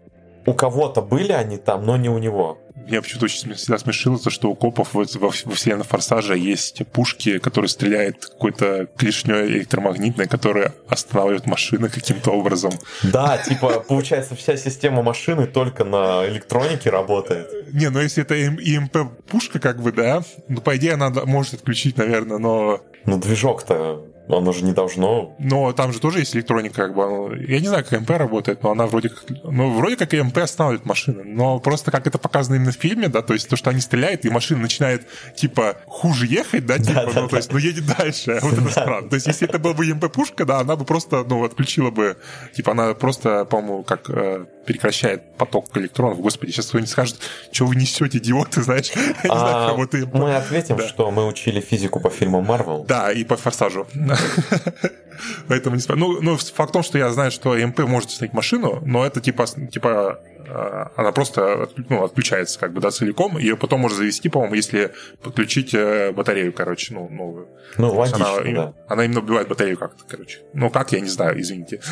[0.46, 2.58] у кого-то были они там, но не у него.
[2.76, 6.82] Меня почему-то очень всегда смешило то, что у копов вот во, во вселенной Форсажа есть
[6.92, 12.72] пушки, которые стреляют какой-то клешней электромагнитной, которая останавливает машины каким-то образом.
[13.04, 17.74] Да, типа, получается, вся система машины только на электронике работает.
[17.74, 22.40] Не, ну если это ИМП-пушка, как бы, да, ну, по идее, она может отключить, наверное,
[22.40, 24.04] но Но движок-то,
[24.38, 25.36] оно же не должно...
[25.40, 27.44] Но там же тоже есть электроника, как бы.
[27.48, 29.24] Я не знаю, как МП работает, но она вроде как...
[29.44, 31.24] Ну, вроде как и МП останавливает машины.
[31.26, 34.26] Но просто как это показано именно в фильме, да, то есть то, что они стреляют,
[34.26, 38.40] и машина начинает, типа, хуже ехать, да, типа, да, ну, то есть, ну, едет дальше.
[38.42, 39.10] Вот это странно.
[39.10, 42.18] То есть, если это была бы МП-пушка, да, она бы просто, ну, отключила бы,
[42.56, 46.20] типа, она просто, по-моему, как э, прекращает поток электронов.
[46.20, 47.18] Господи, сейчас кто-нибудь скажет,
[47.52, 48.92] что вы несете, идиоты, знаешь.
[48.96, 50.06] Я не знаю, А, кого ты...
[50.06, 52.84] мы ответим, что мы учили физику по фильмам Марвел.
[52.88, 53.88] Да, и по форсажу.
[55.48, 58.82] Поэтому не Ну, ну, факт в том, что я знаю, что МП может остановить машину,
[58.86, 63.82] но это типа, типа э, она просто ну, отключается как бы, да, целиком, ее потом
[63.82, 67.48] можно завести, по-моему, если подключить э, батарею, короче, ну, новую.
[67.78, 68.74] Ну, логично, она, да.
[68.88, 70.40] она именно убивает батарею как-то, короче.
[70.54, 71.82] Ну, как, я не знаю, извините.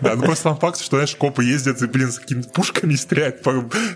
[0.00, 3.44] Да, ну просто сам факт, что, знаешь, копы ездят и, блин, с какими-то пушками стреляют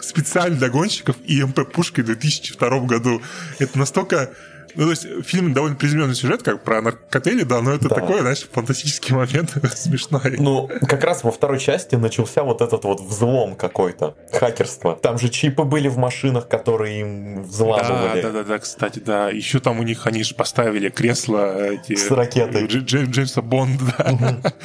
[0.03, 3.23] специально для гонщиков и МП-пушкой в 2002 году.
[3.59, 4.31] Это настолько...
[4.77, 7.95] Ну, то есть, фильм довольно приземленный сюжет, как про наркотели, да, но это Да.
[7.97, 10.37] такой, знаешь, фантастический момент смешной.
[10.39, 14.97] Ну, как раз во второй части начался вот этот вот взлом какой-то, хакерство.
[14.97, 18.23] Там же чипы были в машинах, которые им Да, взламывали.
[18.23, 19.31] да, да, да, кстати, да.
[19.31, 22.65] Еще там у них они же поставили кресло эти, С ракетой.
[22.67, 23.95] Дж- Дж- Джеймса Бонда.
[23.99, 24.53] да.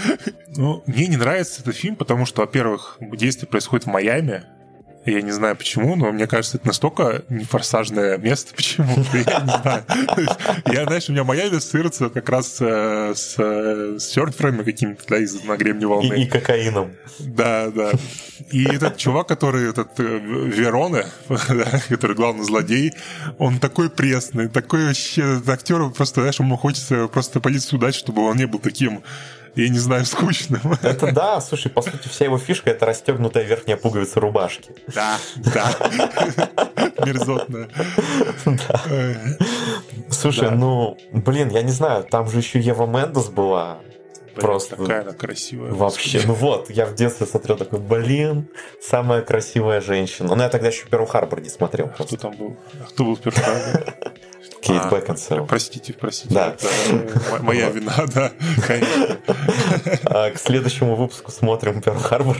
[0.55, 4.43] Ну, мне не нравится этот фильм, потому что, во-первых, действие происходит в Майами.
[5.09, 8.53] Я не знаю почему, но мне кажется, это настолько нефорсажное место.
[8.55, 9.03] Почему?
[9.13, 9.83] Я не знаю.
[10.65, 15.17] Я, знаешь, у меня Майами ассоциируется как раз э, с, э, с серферами какими-то, да,
[15.17, 16.13] из на гребне волны.
[16.21, 16.91] И, кокаином.
[17.19, 17.91] Да, да.
[18.51, 21.05] И этот чувак, который, этот э, Вероне,
[21.89, 22.93] который главный злодей,
[23.37, 28.37] он такой пресный, такой вообще актер, просто, знаешь, ему хочется просто полицию дать, чтобы он
[28.37, 29.03] не был таким,
[29.55, 30.61] я не знаю, скучным.
[30.81, 34.71] Это да, слушай, по сути, вся его фишка это расстегнутая верхняя пуговица рубашки.
[34.87, 35.17] Да,
[35.53, 35.71] да.
[37.05, 37.69] Мерзотная.
[40.09, 43.79] Слушай, ну, блин, я не знаю, там же еще Ева Мендес была.
[44.35, 45.71] Просто Такая она красивая.
[45.73, 48.47] Вообще, ну вот, я в детстве смотрел такой, блин,
[48.81, 50.33] самая красивая женщина.
[50.33, 52.17] Ну, я тогда еще Перл Харбор не смотрел Кто просто.
[52.17, 52.55] там был?
[52.81, 53.41] А Кто был первый?
[54.61, 55.45] Кейт А, Бекинсейл.
[55.45, 56.33] Простите, простите.
[56.33, 56.55] Да.
[56.55, 56.67] Это
[57.31, 58.31] мо- Моя вина, да.
[58.67, 59.17] конечно.
[60.05, 62.37] А к следующему выпуску смотрим Перл Харбор.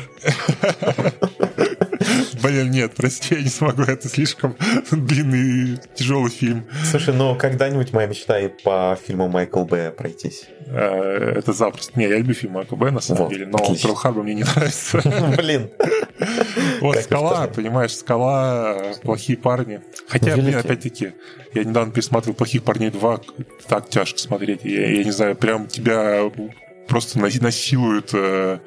[2.41, 4.55] Блин, нет, прости, я не смогу, это слишком
[4.91, 6.65] длинный и тяжелый фильм.
[6.89, 10.45] Слушай, ну когда-нибудь моя мечта и по фильму Майкл Б пройтись.
[10.67, 11.99] Э, Это запросто.
[11.99, 13.57] Не, я люблю фильм Майкла Б, на самом деле, но.
[13.75, 15.01] Перл Харбор мне не нравится.
[15.37, 15.69] Блин.
[16.81, 19.81] Вот Как «Скала», понимаешь, «Скала», э, «Плохие парни».
[20.07, 21.13] Хотя, блин, опять-таки,
[21.53, 23.21] я недавно пересматривал «Плохих парней 2»,
[23.67, 24.61] так тяжко смотреть.
[24.63, 26.31] Я, я не знаю, прям тебя
[26.87, 28.59] просто на- насилуют э,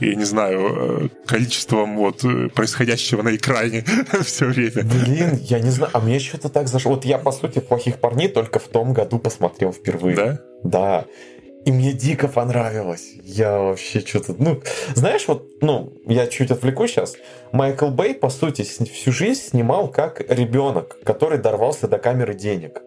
[0.00, 2.24] я не знаю, э, количеством вот
[2.54, 3.84] происходящего на экране
[4.24, 4.82] все время.
[4.84, 6.94] Блин, я не знаю, а мне что-то так зашло.
[6.94, 10.16] Вот я, по сути, «Плохих парней» только в том году посмотрел впервые.
[10.16, 10.38] Да?
[10.64, 11.04] Да.
[11.64, 13.12] И мне дико понравилось.
[13.24, 14.34] Я вообще что-то...
[14.38, 14.60] Ну,
[14.94, 17.16] знаешь, вот, ну, я чуть отвлеку сейчас.
[17.52, 22.82] Майкл Бэй, по сути, всю жизнь снимал как ребенок, который дорвался до камеры денег.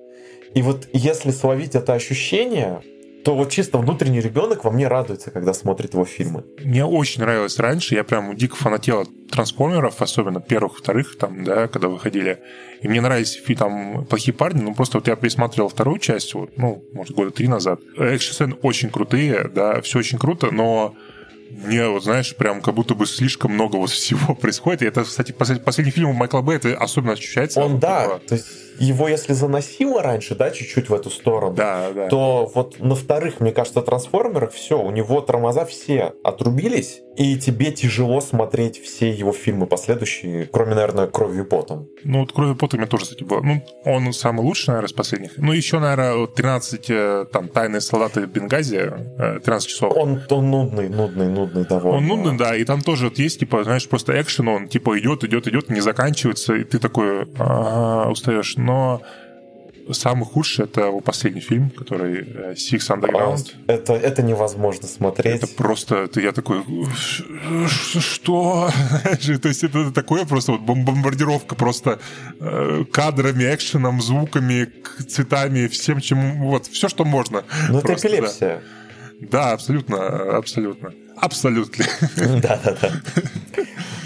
[0.54, 2.82] И вот если словить это ощущение,
[3.28, 6.46] то вот чисто внутренний ребенок во мне радуется, когда смотрит его фильмы.
[6.64, 11.68] Мне очень нравилось раньше, я прям дико фанател от трансформеров, особенно первых, вторых, там, да,
[11.68, 12.40] когда выходили.
[12.82, 16.86] И мне нравились там плохие парни, ну просто вот я пересматривал вторую часть, вот, ну,
[16.94, 17.82] может, года три назад.
[17.98, 20.96] Экшн-сцены очень крутые, да, все очень круто, но
[21.50, 24.84] мне, вот знаешь, прям как будто бы слишком много вот всего происходит.
[24.84, 27.60] И это, кстати, послед- последний фильм Майкла Б, это особенно ощущается.
[27.60, 28.48] Он, да, Типа, то есть
[28.80, 32.08] его если заносило раньше, да, чуть-чуть в эту сторону, Да, да.
[32.08, 37.72] то вот на вторых, мне кажется, трансформерах все, у него тормоза все отрубились, и тебе
[37.72, 41.88] тяжело смотреть все его фильмы последующие, кроме, наверное, кровью и потом.
[42.04, 43.42] Ну, вот крови пота у меня тоже, кстати, было.
[43.42, 45.32] Ну, он самый лучший, наверное, из последних.
[45.38, 49.94] Ну, еще, наверное, вот 13 э, там тайные солдаты Бенгази, э, 13 часов.
[49.98, 51.98] Он, он нудный, нудный, нудный довольно.
[51.98, 55.24] Он нудный, да, и там тоже вот есть, типа, знаешь, просто экшен, он типа идет,
[55.24, 58.58] идет, идет, не заканчивается, и ты такой ага, устаешь.
[58.58, 59.02] Но
[59.94, 63.54] самый худший это его последний фильм, который э, Six Underground.
[63.68, 65.44] Это, это невозможно смотреть.
[65.44, 66.64] Это просто, это я такой,
[67.68, 68.70] что?
[69.42, 72.00] То есть это такое просто вот бомбардировка просто
[72.40, 74.70] э, кадрами, экшеном, звуками,
[75.08, 77.44] цветами, всем, чем, вот, все, что можно.
[77.70, 78.62] Ну, это эпилепсия.
[79.20, 80.94] Да, абсолютно, абсолютно.
[81.20, 81.86] Абсолютно.
[82.16, 82.92] Да-да-да.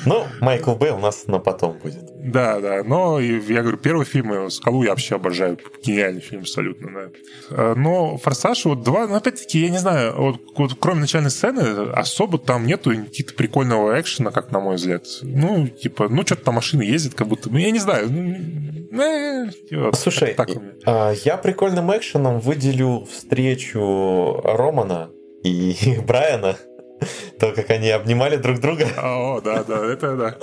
[0.05, 2.11] Ну, Майкл Бэй у нас на потом будет.
[2.23, 2.83] Да, да.
[2.83, 5.59] Но я говорю, первый фильм «Скалу» я вообще обожаю.
[5.83, 7.09] Гениальный фильм абсолютно, да.
[7.51, 11.91] Э, но «Форсаж» вот два, ну, опять-таки, я не знаю, вот, вот кроме начальной сцены
[11.91, 15.05] особо там нету каких-то прикольного экшена, как на мой взгляд.
[15.21, 18.09] Ну, типа, ну, что-то там машины ездят, как будто, ну, я не знаю.
[18.11, 25.09] Ну, э, вот, Слушай, так, так а, я прикольным экшеном выделю встречу Романа
[25.43, 25.75] и
[26.07, 26.57] Брайана
[27.41, 28.85] то, как они обнимали друг друга.
[28.97, 30.35] О, да, да, это да.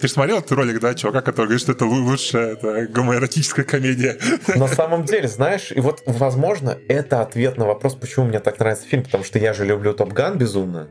[0.00, 4.18] Ты же смотрел этот ролик, да, чувака, который говорит, что это лучшая это гомоэротическая комедия.
[4.56, 8.88] На самом деле, знаешь, и вот, возможно, это ответ на вопрос, почему мне так нравится
[8.88, 10.88] фильм, потому что я же люблю Топ Ган безумно.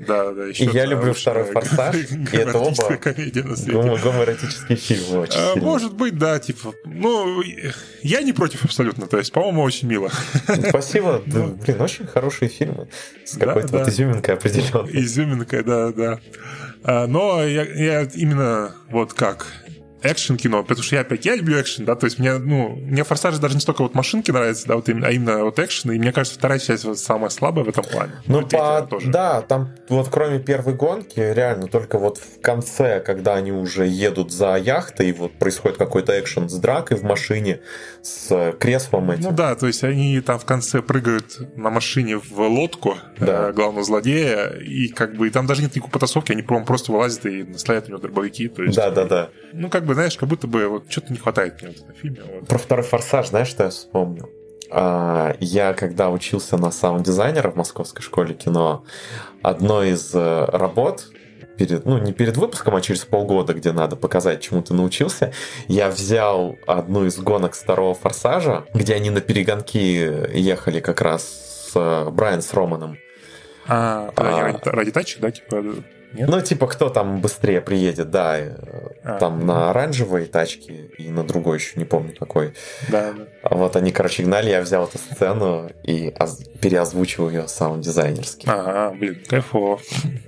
[0.00, 2.98] Да, да, еще и я люблю второй форсаж, и это оба
[3.98, 7.42] гомоэротические фильмы очень а, Может быть, да, типа, ну,
[8.02, 10.10] я не против абсолютно, то есть, по-моему, очень мило.
[10.68, 12.88] Спасибо, блин, очень хорошие фильмы
[13.24, 15.02] с какой-то вот изюминкой определенной.
[15.02, 16.20] Изюминкой, да, да.
[16.82, 19.46] А, но я именно вот как
[20.04, 23.04] экшен кино, потому что я опять, я люблю экшен, да, то есть мне, ну, мне
[23.04, 25.98] Форсаж даже не столько вот машинки нравятся, да, вот именно, а именно вот экшен, и
[25.98, 28.12] мне кажется, вторая часть вот самая слабая в этом плане.
[28.26, 28.86] Ну, ну по...
[28.88, 29.10] тоже.
[29.10, 34.32] да, там вот кроме первой гонки, реально только вот в конце, когда они уже едут
[34.32, 37.60] за яхтой, и вот происходит какой-то экшен с дракой в машине,
[38.02, 39.22] с креслом этим.
[39.22, 43.48] Ну да, то есть они там в конце прыгают на машине в лодку да.
[43.48, 47.26] э, главного злодея, и как бы и там даже нет никакой потасовки, они просто вылазят
[47.26, 48.48] и наставляют у него дробовики.
[48.48, 49.30] То есть, да, да, да.
[49.52, 52.22] Ну, как бы знаешь, как будто бы вот что-то не хватает мне вот на фильме.
[52.22, 52.48] Вот.
[52.48, 54.30] Про второй форсаж, знаешь, что я вспомнил?
[54.70, 58.84] А, я когда учился на саунд-дизайнера в Московской школе кино,
[59.42, 61.06] одной из э, работ
[61.56, 65.32] перед, ну, не перед выпуском, а через полгода, где надо показать, чему ты научился,
[65.68, 71.72] я взял одну из гонок второго форсажа, где они на перегонки ехали как раз с
[71.76, 72.98] э, Брайан с Романом.
[73.66, 75.62] А, а ради, ради тачек, да, типа
[76.14, 76.28] нет?
[76.28, 78.38] Ну, типа, кто там быстрее приедет, да.
[78.38, 78.52] Э,
[79.02, 82.54] а, там на оранжевой тачке и на другой еще не помню какой.
[82.88, 83.24] Да, да.
[83.42, 86.14] А вот они, короче, гнали, я взял эту сцену и
[86.60, 88.46] переозвучил ее саунд-дизайнерски.
[88.48, 89.80] Ага, блин, кайфово.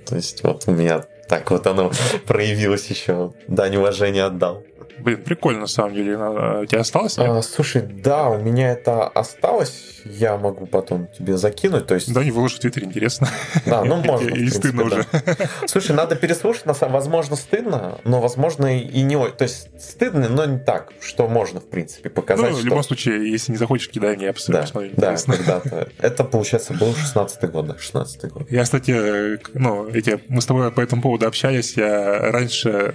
[0.05, 1.91] То есть вот у меня так вот оно
[2.27, 3.33] проявилось еще.
[3.47, 4.63] Дань уважения отдал.
[4.99, 6.17] Блин, прикольно, на самом деле.
[6.17, 7.17] У тебя осталось?
[7.17, 10.01] А, слушай, да, у меня это осталось.
[10.05, 11.87] Я могу потом тебе закинуть.
[11.87, 12.13] То есть...
[12.13, 13.27] Да, не выложу в Твиттере, интересно.
[13.65, 14.29] Да, ну можно.
[14.29, 15.05] Или стыдно уже.
[15.67, 16.65] Слушай, надо переслушать.
[16.65, 19.17] На самом Возможно, стыдно, но, возможно, и не...
[19.31, 22.51] То есть, стыдно, но не так, что можно, в принципе, показать.
[22.51, 24.91] Ну, в любом случае, если не захочешь, кидай мне, я посмотрю.
[24.95, 25.89] Да, когда-то.
[25.99, 28.49] Это, получается, был 16-й год, да, 16 год.
[28.49, 31.75] Я, кстати, ну, эти, мы с тобой по этому поводу общались.
[31.77, 32.91] Я раньше Э,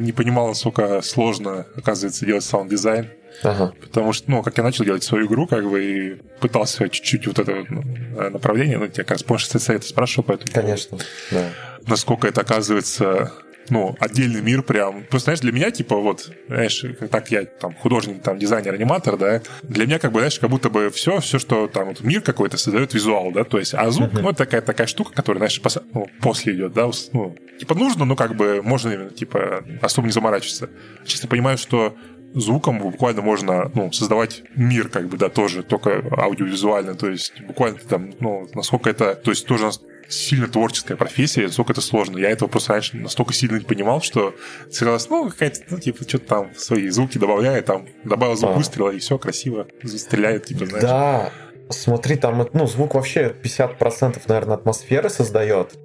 [0.00, 3.08] не понимал, насколько сложно, оказывается, делать саунд-дизайн.
[3.42, 3.72] Ага.
[3.80, 7.38] Потому что, ну, как я начал делать свою игру, как бы, и пытался чуть-чуть вот
[7.38, 7.82] это ну,
[8.30, 10.52] направление, ну, я как раз помнишь, ты совета спрашивал, поэтому...
[10.52, 10.98] Конечно,
[11.30, 11.48] да.
[11.86, 13.32] Насколько это оказывается
[13.70, 15.04] ну, отдельный мир прям.
[15.04, 19.42] Просто, знаешь, для меня, типа, вот, знаешь, так я там художник, там, дизайнер, аниматор, да,
[19.62, 22.56] для меня, как бы, знаешь, как будто бы все, все, что там, вот, мир какой-то
[22.56, 26.06] создает визуал, да, то есть, а звук, ну, такая, такая штука, которая, знаешь, пос, ну,
[26.20, 30.70] после идет, да, ну, типа, нужно, но как бы можно, типа, особо не заморачиваться.
[31.04, 31.96] Чисто понимаю, что
[32.34, 37.78] звуком буквально можно ну, создавать мир, как бы, да, тоже, только аудиовизуально, то есть буквально
[37.78, 39.70] там, ну, насколько это, то есть тоже
[40.10, 42.18] сильно творческая профессия, насколько это сложно.
[42.18, 44.34] Я этого просто раньше настолько сильно не понимал, что
[44.66, 48.54] казалось, ну, какая-то, ну, типа, что-то там свои звуки добавляет, там, добавил звук а.
[48.54, 50.82] выстрела, и все красиво стреляет, типа, знаешь.
[50.82, 51.32] Да,
[51.70, 55.78] смотри, там, ну, звук вообще 50%, наверное, атмосферы создает.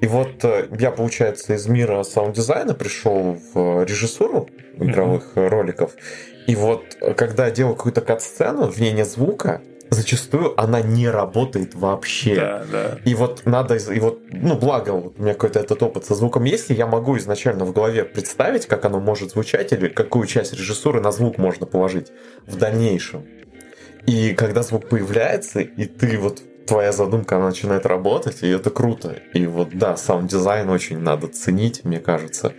[0.00, 5.48] И вот э, я, получается, из мира саунд-дизайна пришел в режиссуру игровых mm-hmm.
[5.48, 5.92] роликов.
[6.48, 9.62] И вот э, когда я делаю какую-то кат-сцену, в ней нет звука,
[9.92, 12.34] зачастую она не работает вообще.
[12.34, 12.98] Да, да.
[13.04, 16.44] И вот надо, и вот, ну, благо, вот у меня какой-то этот опыт со звуком
[16.44, 20.52] есть, и я могу изначально в голове представить, как оно может звучать, или какую часть
[20.54, 22.12] режиссуры на звук можно положить
[22.46, 23.24] в дальнейшем.
[24.06, 29.16] И когда звук появляется, и ты вот твоя задумка, она начинает работать, и это круто.
[29.34, 32.54] И вот, да, саунд-дизайн очень надо ценить, мне кажется.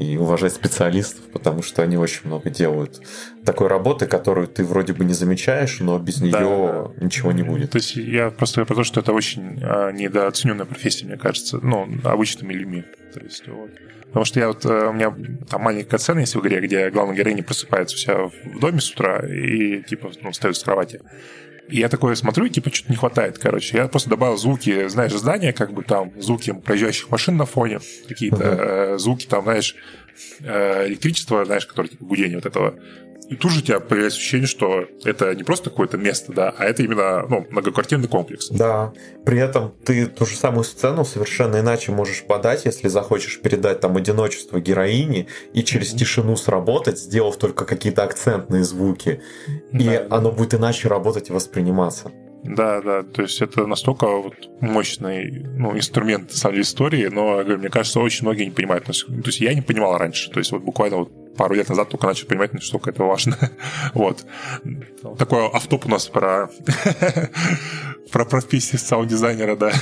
[0.00, 3.02] И уважать специалистов, потому что они очень много делают
[3.44, 7.72] такой работы, которую ты вроде бы не замечаешь, но без нее да, ничего не будет.
[7.72, 11.86] То есть я просто про то, что это очень а, недооцененная профессия, мне кажется, ну,
[12.02, 12.84] обычными людьми.
[13.12, 13.70] То есть, вот.
[14.06, 15.14] Потому что я вот, э, у меня
[15.48, 18.16] там маленькая сцена есть в игре, где главная героиня просыпается у себя
[18.54, 21.00] в доме с утра и, типа, ну, встает с кровати.
[21.70, 23.76] И я такое смотрю, и типа что-то не хватает, короче.
[23.76, 28.36] Я просто добавил звуки, знаешь, здания, как бы там звуки проезжающих машин на фоне, какие-то
[28.36, 28.98] uh-huh.
[28.98, 29.76] звуки там, знаешь,
[30.40, 32.74] э, электричество, знаешь, которое типа гудение вот этого.
[33.30, 36.64] И тут же у тебя появляется ощущение, что это не просто какое-то место, да, а
[36.64, 38.48] это именно ну, многоквартирный комплекс.
[38.48, 38.92] Да.
[39.24, 43.96] При этом ты ту же самую сцену совершенно иначе можешь подать, если захочешь передать там
[43.96, 45.98] одиночество героини и через mm-hmm.
[45.98, 49.22] тишину сработать, сделав только какие-то акцентные звуки.
[49.72, 52.10] И да, оно будет иначе работать и восприниматься.
[52.42, 57.36] Да, да, то есть это настолько вот мощный ну, инструмент, на самом деле, истории, но,
[57.36, 58.86] говорю, мне кажется, очень многие не понимают.
[58.86, 58.92] То
[59.26, 62.26] есть я не понимал раньше, то есть вот буквально вот пару лет назад только начал
[62.26, 63.36] понимать, насколько это важно.
[63.94, 64.24] вот.
[65.18, 66.50] Такой автоп у нас про
[68.12, 69.72] про профессию саунд-дизайнера, да.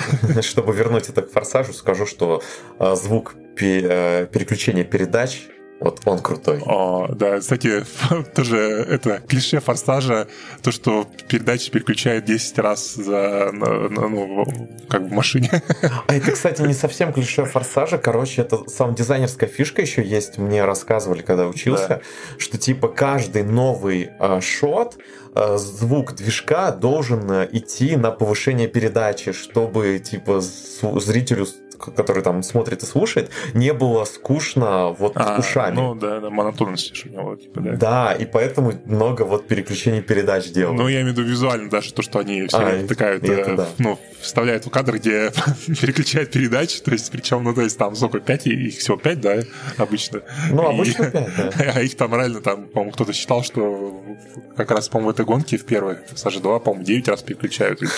[0.42, 2.42] Чтобы вернуть это к форсажу, скажу, что
[2.78, 5.49] а, звук э, переключения передач
[5.81, 6.61] вот он крутой.
[6.66, 7.85] О, да, кстати,
[8.35, 10.26] тоже это клише форсажа,
[10.62, 14.47] то, что передачи переключает 10 раз за, ну,
[14.89, 15.51] как в машине.
[16.07, 17.99] А это, кстати, не совсем клише форсажа.
[17.99, 20.39] Короче, это сам дизайнерская фишка еще есть.
[20.39, 22.01] Мне рассказывали, когда учился, да.
[22.39, 24.99] что типа каждый новый э, шот
[25.35, 31.47] э, звук движка должен э, идти на повышение передачи, чтобы типа зрителю
[31.79, 35.74] который там смотрит и слушает, не было скучно вот а, ушами.
[35.74, 37.72] Ну да, да монотонность у него, типа, да.
[37.72, 40.79] Да, и поэтому много вот переключений передач делают.
[40.79, 43.68] Ну, я имею в виду визуально даже то, что они все а, втыкают, это, да.
[43.79, 45.31] ну, вставляют в кадр, где
[45.66, 49.37] переключают передачи, то есть, причем, ну, то есть, там сколько, 5, их всего 5, да,
[49.76, 50.22] обычно.
[50.51, 51.72] Ну, обычно и, 5, да.
[51.74, 54.03] А их там реально, там, по-моему, кто-то считал, что
[54.57, 57.81] как раз, по-моему, в этой гонке в первой, Сажа 2, по-моему, 9 раз переключают.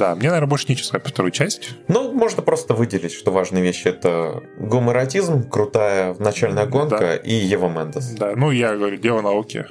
[0.00, 1.74] Да, мне, наверное, больше сказать про вторую часть.
[1.86, 3.88] Ну, можно просто выделить, что важные вещи.
[3.88, 7.16] Это гуморотизм, крутая начальная гонка да.
[7.16, 8.06] и Ева Мендес.
[8.12, 9.66] Да, ну, я говорю, дело науки.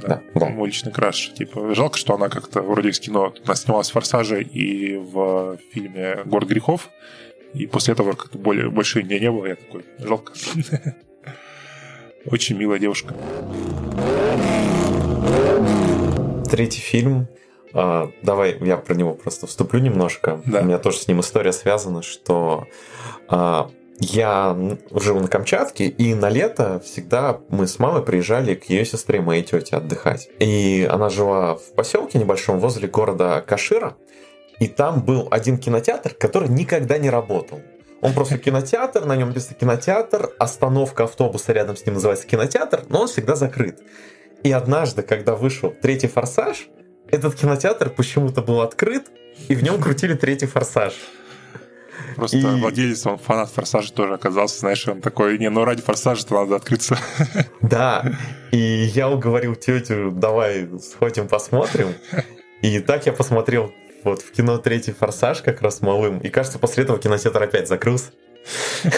[0.00, 0.46] Да, да.
[0.46, 1.32] Мой личный краш.
[1.34, 6.20] Типа, жалко, что она как-то вроде из кино она снималась в «Форсаже» и в фильме
[6.24, 6.88] «Город грехов».
[7.52, 9.44] И после этого как-то более, больше не, не было.
[9.44, 10.32] Я такой, жалко.
[12.24, 13.14] Очень милая девушка.
[16.50, 17.28] Третий фильм
[17.74, 20.40] а, давай я про него просто вступлю немножко.
[20.46, 20.60] Да.
[20.60, 22.66] У меня тоже с ним история связана, что
[23.28, 24.56] а, я
[24.92, 29.42] жил на Камчатке, и на лето всегда мы с мамой приезжали к ее сестре, моей
[29.42, 30.28] тете, отдыхать.
[30.38, 33.96] И она жила в поселке небольшом возле города Кашира,
[34.60, 37.60] и там был один кинотеатр, который никогда не работал.
[38.00, 43.02] Он просто кинотеатр, на нем написано кинотеатр, остановка автобуса рядом с ним называется кинотеатр, но
[43.02, 43.80] он всегда закрыт.
[44.42, 46.68] И однажды, когда вышел третий форсаж,
[47.14, 49.06] этот кинотеатр почему-то был открыт,
[49.48, 50.94] и в нем крутили третий форсаж.
[52.16, 52.60] Просто и...
[52.60, 56.98] владелец, он фанат форсажа тоже оказался, знаешь, он такой, не, ну ради форсажа-то надо открыться.
[57.60, 58.04] Да,
[58.50, 61.94] и я уговорил тетю, давай сходим посмотрим.
[62.62, 63.72] И так я посмотрел
[64.04, 68.10] вот в кино «Третий форсаж» как раз малым, и кажется, после этого кинотеатр опять закрылся.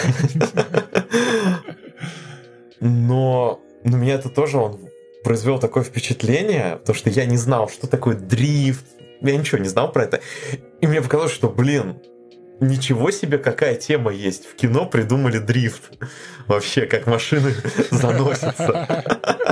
[2.79, 4.86] Но, но меня это тоже он
[5.27, 8.85] произвел такое впечатление, то что я не знал, что такое дрифт,
[9.19, 10.21] я ничего не знал про это.
[10.79, 11.99] И мне показалось, что, блин,
[12.61, 14.45] ничего себе, какая тема есть.
[14.45, 15.97] В кино придумали дрифт.
[16.47, 17.53] Вообще, как машины
[17.91, 19.03] заносятся.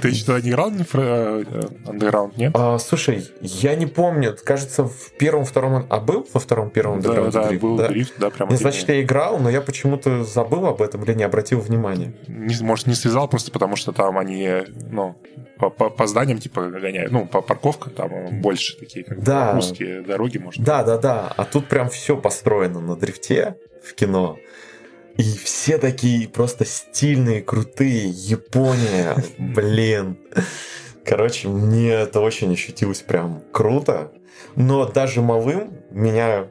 [0.00, 2.52] Ты что, не играл в Underground, нет?
[2.54, 4.36] А, слушай, я не помню.
[4.44, 5.86] Кажется, в первом, втором...
[5.88, 7.62] А был во втором, первом Underground да, да, дрифт?
[7.62, 7.88] был да?
[7.88, 8.50] дрифт, да, прям.
[8.56, 12.14] Значит, я играл, но я почему-то забыл об этом или не обратил внимания.
[12.28, 15.16] Не, может, не связал просто потому, что там они, ну,
[15.58, 17.12] по, по, по зданиям, типа, гоняют.
[17.12, 19.54] Ну, по парковкам там больше такие, как да.
[19.56, 20.62] узкие дороги, может.
[20.62, 21.32] Да, да, да.
[21.36, 24.38] А тут прям все построено на дрифте в кино.
[25.16, 28.08] И все такие просто стильные, крутые.
[28.08, 30.18] Япония, блин.
[31.04, 34.12] Короче, мне это очень ощутилось прям круто.
[34.56, 36.48] Но даже малым меня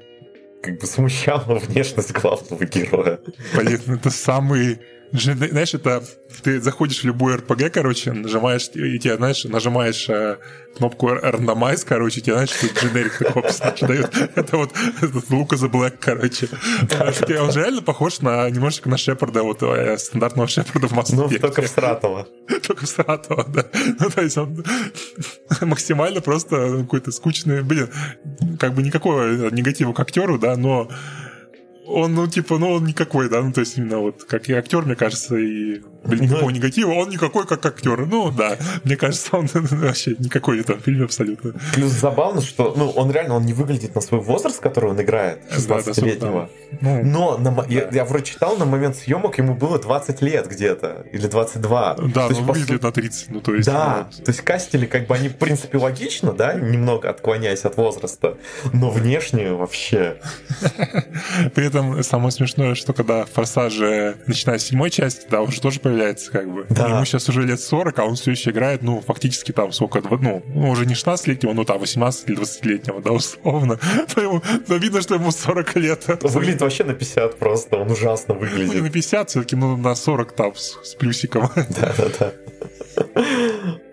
[0.61, 3.19] как бы смущала внешность главного героя.
[3.55, 4.79] Блин, это самый
[5.11, 6.03] знаешь, это
[6.43, 10.37] ты заходишь в любой RPG, короче, нажимаешь, и тебе, знаешь, нажимаешь э,
[10.77, 13.43] кнопку рандомайз, короче, тебе, знаешь, тут дженерик такой
[13.81, 14.15] дает.
[14.35, 16.47] Это вот этот Лука за Блэк, короче.
[17.39, 21.29] Он же реально похож на немножечко на Шепарда, вот э, стандартного Шепарда в Mass Ну,
[21.29, 22.27] только в Стратова.
[22.67, 23.65] Только в Стратова, да.
[23.99, 24.63] Ну, то есть он
[25.61, 27.89] максимально просто какой-то скучный, блин,
[28.59, 30.89] как бы никакого негатива к актеру, да, но
[31.89, 34.85] он, ну, типа, ну, он никакой, да, ну, то есть именно вот, как и актер,
[34.85, 38.05] мне кажется, и без никакого негатива, он никакой, как актер.
[38.05, 41.53] Ну, да, мне кажется, он вообще никакой в этом фильме абсолютно.
[41.73, 45.41] Плюс забавно, что, ну, он реально, он не выглядит на свой возраст, который он играет,
[45.51, 46.49] 16-летнего.
[46.81, 51.05] Ну, Но на, я, я вроде читал, на момент съемок ему было 20 лет где-то,
[51.11, 51.95] или 22.
[52.13, 53.67] Да, то ну, выглядит на 30, ну, то есть...
[53.67, 57.77] Да, ну, то есть кастили, как бы, они, в принципе, логично, да, немного отклоняясь от
[57.77, 58.37] возраста,
[58.73, 60.17] но внешне вообще...
[61.55, 66.31] При этом самое смешное, что когда «Форсажи», начиная с седьмой части, да, уже тоже появляется,
[66.31, 66.65] как бы.
[66.69, 66.87] Да.
[66.87, 70.43] Ему сейчас уже лет 40, а он все еще играет, ну, фактически там сколько, ну,
[70.47, 73.79] ну уже не 16-летнего, ну, там, 18 или 20-летнего, да, условно.
[74.15, 76.05] Но, ему, но видно, что ему 40 лет.
[76.23, 78.67] Выглядит вообще на 50 просто, он ужасно выглядит.
[78.67, 81.49] Ну, не на 50, все-таки, ну, на 40 там с, с плюсиком.
[81.55, 82.33] Да-да-да.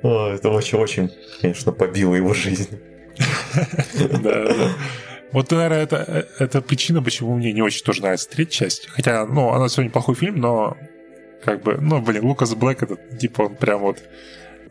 [0.03, 2.79] Это очень-очень, конечно, побило его жизнь.
[4.23, 4.73] Да, да.
[5.33, 8.89] Вот, наверное, это, это причина, почему мне не очень тоже нравится третья часть.
[8.89, 10.77] Хотя, ну, она сегодня плохой фильм, но
[11.47, 14.03] как бы, ну, блин, Лукас Блэк, это, типа, он прям вот,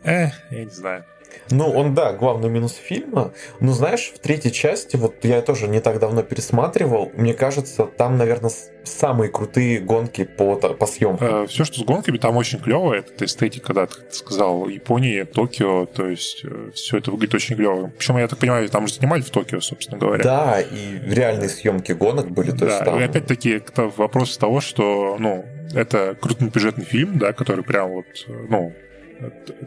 [0.04, 1.04] э, я не знаю.
[1.50, 3.32] Ну, он, да, главный минус фильма.
[3.60, 8.18] Но, знаешь, в третьей части, вот я тоже не так давно пересматривал, мне кажется, там,
[8.18, 8.50] наверное,
[8.84, 11.44] самые крутые гонки по, по съемкам.
[11.44, 12.94] Э, все, что с гонками, там очень клево.
[12.94, 17.90] Это эстетика, да, ты сказал, Япония, Токио, то есть э, все это выглядит очень клево.
[17.96, 20.22] Причем, я так понимаю, там же снимали в Токио, собственно говоря.
[20.22, 22.50] Да, и реальные съемки гонок были.
[22.50, 23.00] То да, есть, там...
[23.00, 23.62] и опять-таки
[23.96, 28.72] вопрос того, что, ну, это крупнобюджетный фильм, да, который прям вот, ну,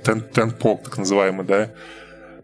[0.04, 1.72] тенпок, так называемый, да,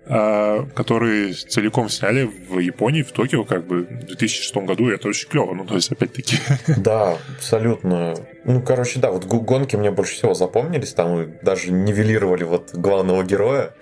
[0.08, 5.08] а, который целиком сняли в Японии, в Токио, как бы в 2006 году, и это
[5.08, 6.38] очень клево, ну, то есть, опять-таки...
[6.78, 8.16] Да, абсолютно.
[8.44, 13.74] Ну, короче, да, вот гонки мне больше всего запомнились, там даже нивелировали вот главного героя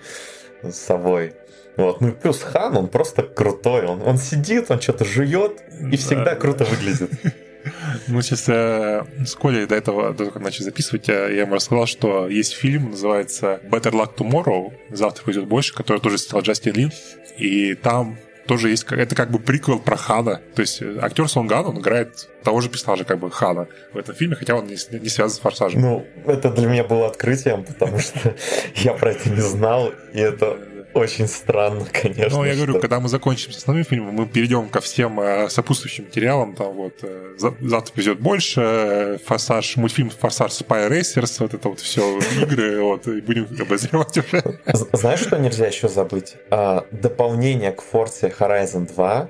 [0.62, 1.34] с собой.
[1.76, 2.00] Вот.
[2.00, 3.84] Ну и плюс Хан, он просто крутой.
[3.86, 5.60] Он, он сидит, он что-то жует
[5.92, 6.36] и всегда да.
[6.36, 7.10] круто выглядит.
[8.08, 11.54] Ну, сейчас я с Колей до этого, до того, как начали записывать, я, я ему
[11.54, 16.74] рассказал, что есть фильм, называется Better Luck Tomorrow, завтра пойдет больше, который тоже снял Джастин
[16.74, 16.92] Лин,
[17.36, 20.40] и там тоже есть, это как бы приквел про Хана.
[20.54, 24.14] То есть э, актер Сонган, он играет того же персонажа, как бы Хана в этом
[24.14, 25.80] фильме, хотя он не, не связан с Форсажем.
[25.80, 28.34] Ну, это для меня было открытием, потому что
[28.76, 30.58] я про это не знал, и это
[30.94, 32.38] очень странно, конечно.
[32.38, 36.04] Ну, я говорю, когда мы закончим с основным фильмом, мы перейдем ко всем э, сопутствующим
[36.04, 36.54] материалам.
[36.54, 41.80] Там вот э, завтра придет больше, э, Форсаж, мультфильм Форсаж Spy Racers, вот это вот
[41.80, 44.60] все игры, вот, и будем обозревать уже.
[44.92, 46.36] Знаешь, что нельзя еще забыть?
[46.50, 49.28] А, дополнение к Forza Horizon 2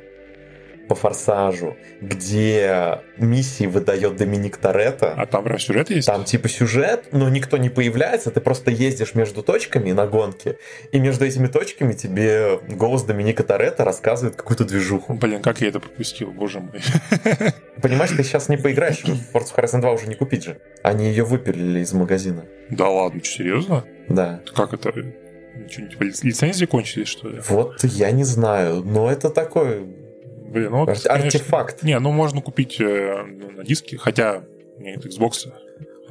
[0.89, 5.15] по форсажу, где миссии выдает Доминик Торетто.
[5.17, 6.07] А там прям сюжет есть?
[6.07, 10.59] Там типа сюжет, но никто не появляется, ты просто ездишь между точками на гонке,
[10.93, 15.15] и между этими точками тебе голос Доминика Торетто рассказывает какую-то движуху.
[15.15, 16.81] Блин, как я это пропустил, боже мой.
[17.83, 20.59] Понимаешь, ты сейчас не поиграешь, в Forza Horizon 2 уже не купить же.
[20.83, 22.45] Они ее выпилили из магазина.
[22.71, 23.85] Да ладно, что, серьезно?
[24.09, 24.41] Да.
[24.55, 24.93] Как это?
[25.55, 27.41] Ничего, типа лицензии кончились, что ли?
[27.49, 29.87] Вот я не знаю, но это такой
[30.55, 31.81] Блин, ну, вот, Артефакт.
[31.81, 34.45] Конечно, не, ну можно купить э, на диске, хотя
[34.79, 35.53] нет Xbox.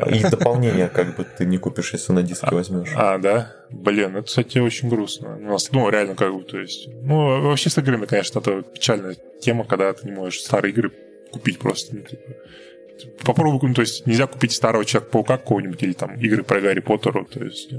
[0.09, 2.89] И дополнение как бы ты не купишь, если на диске а, возьмешь.
[2.95, 3.55] А, да?
[3.69, 5.37] Блин, это, кстати, очень грустно.
[5.37, 6.89] У нас, ну, реально, как бы, то есть...
[7.03, 10.91] Ну, вообще с играми, конечно, это печальная тема, когда ты не можешь старые игры
[11.31, 11.95] купить просто.
[11.95, 16.59] Ну, типа, попробуй, ну, то есть нельзя купить старого Человека-паука какого-нибудь или там игры про
[16.59, 17.71] Гарри Поттеру, то есть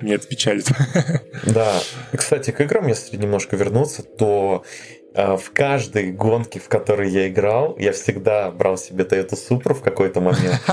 [0.00, 0.68] мне это печалит.
[1.46, 1.80] Да.
[2.12, 4.64] Кстати, к играм, если немножко вернуться, то
[5.14, 10.20] в каждой гонке, в которой я играл, я всегда брал себе Toyota Supra в какой-то
[10.20, 10.60] момент.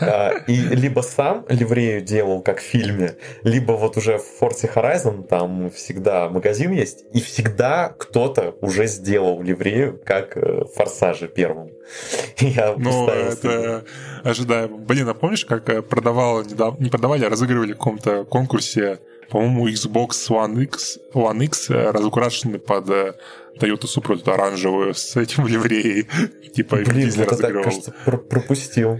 [0.00, 5.26] А, и либо сам ливрею делал, как в фильме, либо вот уже в Forza Horizon
[5.26, 11.70] там всегда магазин есть, и всегда кто-то уже сделал ливрею, как э, в Форсаже первом.
[12.38, 13.84] Я ну, это
[14.24, 14.78] ожидаемо.
[14.78, 16.42] Блин, а помнишь, как э, продавал,
[16.78, 18.98] не продавали, а разыгрывали в каком-то конкурсе
[19.30, 25.46] по-моему, Xbox One X, One X э, разукрашенный под Toyota Supra вот оранжевую с этим
[25.46, 26.08] ливреей.
[26.54, 27.64] типа Блин, Вин Дизель разыгрывал.
[27.64, 27.94] кажется,
[28.28, 28.98] пропустил.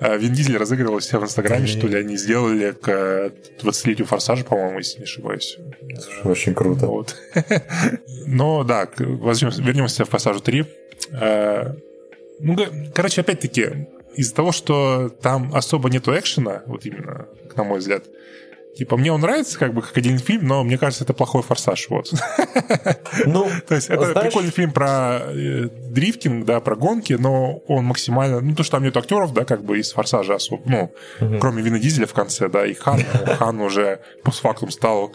[0.00, 4.78] А, Вин Дизель разыгрывал себя в Инстаграме, что ли, они сделали к 20-летию Форсажа, по-моему,
[4.78, 5.58] если не ошибаюсь.
[6.24, 6.86] Очень круто.
[6.86, 7.16] Вот.
[8.26, 10.64] Но да, вернемся в Форсажу 3.
[11.12, 11.76] А,
[12.38, 12.56] ну,
[12.94, 18.04] короче, опять-таки, из-за того, что там особо нету экшена, вот именно, на мой взгляд,
[18.76, 21.88] Типа, мне он нравится, как бы, как один фильм, но мне кажется, это плохой форсаж,
[21.90, 22.12] вот.
[23.26, 24.28] Ну, То есть, это знаешь...
[24.28, 28.40] прикольный фильм про э, дрифтинг, да, про гонки, но он максимально...
[28.40, 31.38] Ну, то, что там нет актеров, да, как бы из форсажа особо, ну, угу.
[31.40, 33.00] кроме Вина Дизеля в конце, да, и Хан,
[33.38, 35.14] Хан уже постфактум стал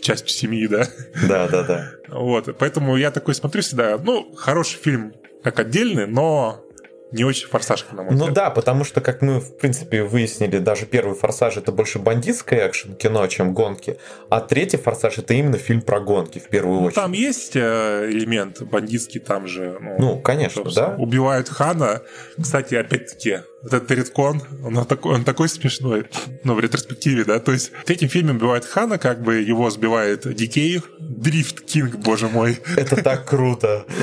[0.00, 0.86] частью семьи, да.
[1.28, 1.90] Да, да, да.
[2.08, 6.64] Вот, поэтому я такой смотрю всегда, ну, хороший фильм как отдельный, но
[7.12, 8.34] не очень форсажка, на мой Ну взгляд.
[8.34, 13.26] да, потому что, как мы, в принципе, выяснили, даже первый «Форсаж»— это больше бандитское экшн-кино,
[13.28, 13.98] чем гонки,
[14.30, 16.94] а третий «Форсаж»— это именно фильм про гонки, в первую Ну, очередь.
[16.96, 19.76] там есть э, элемент бандитский, там же.
[19.80, 20.94] Ну, Ну, конечно, да.
[20.98, 22.02] Убивают Хана.
[22.40, 26.06] Кстати, опять-таки, вот этот редкон, он такой, он такой смешной,
[26.44, 27.38] ну, в ретроспективе, да.
[27.38, 32.28] То есть в третьем фильме убивают Хана, как бы его сбивает Дикей, Дрифт Кинг, боже
[32.28, 32.58] мой.
[32.76, 33.84] Это так круто.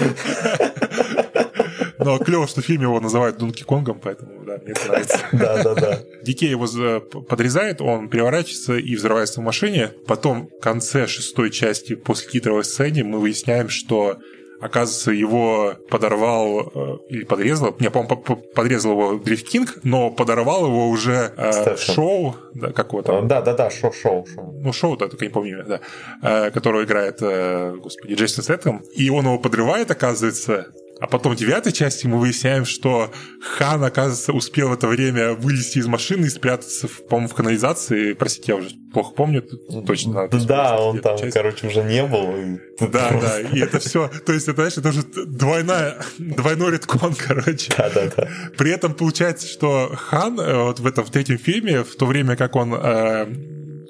[1.99, 5.19] Но клево, что в фильме его называют Дунки Конгом, поэтому, да, мне это нравится.
[5.33, 5.99] Да-да-да.
[6.23, 9.91] Дикей его за- подрезает, он переворачивается и взрывается в машине.
[10.07, 14.17] Потом в конце шестой части, после титровой сцены, мы выясняем, что
[14.61, 17.73] Оказывается, его подорвал э, или подрезал.
[17.79, 22.73] Не, по-моему, по- по- подрезал его Дрифт Кинг, но подорвал его уже э, шоу, да,
[22.73, 24.25] как его там, Да-да-да, шоу-шоу.
[24.27, 24.59] шоу.
[24.61, 25.79] ну, шоу, да, только не помню, да,
[26.21, 30.67] э, которого играет, э, господи, Джейсон Сеттем, и он его подрывает, оказывается,
[30.99, 35.79] а потом в девятой части мы выясняем, что Хан, оказывается, успел в это время вылезти
[35.79, 38.13] из машины и спрятаться, по-моему, в канализации.
[38.13, 39.43] Простите, я уже плохо помню,
[39.87, 41.33] точно надо Да, он там, часть.
[41.33, 42.35] короче, уже не был.
[42.35, 47.15] и Да, да, и это все, то есть, это, знаешь, это уже двойная, двойной редкон,
[47.15, 47.71] короче.
[47.77, 48.27] Да-да-да.
[48.57, 52.35] При этом получается, что Хан э, вот в этом в третьем фильме, в то время
[52.35, 53.25] как он э,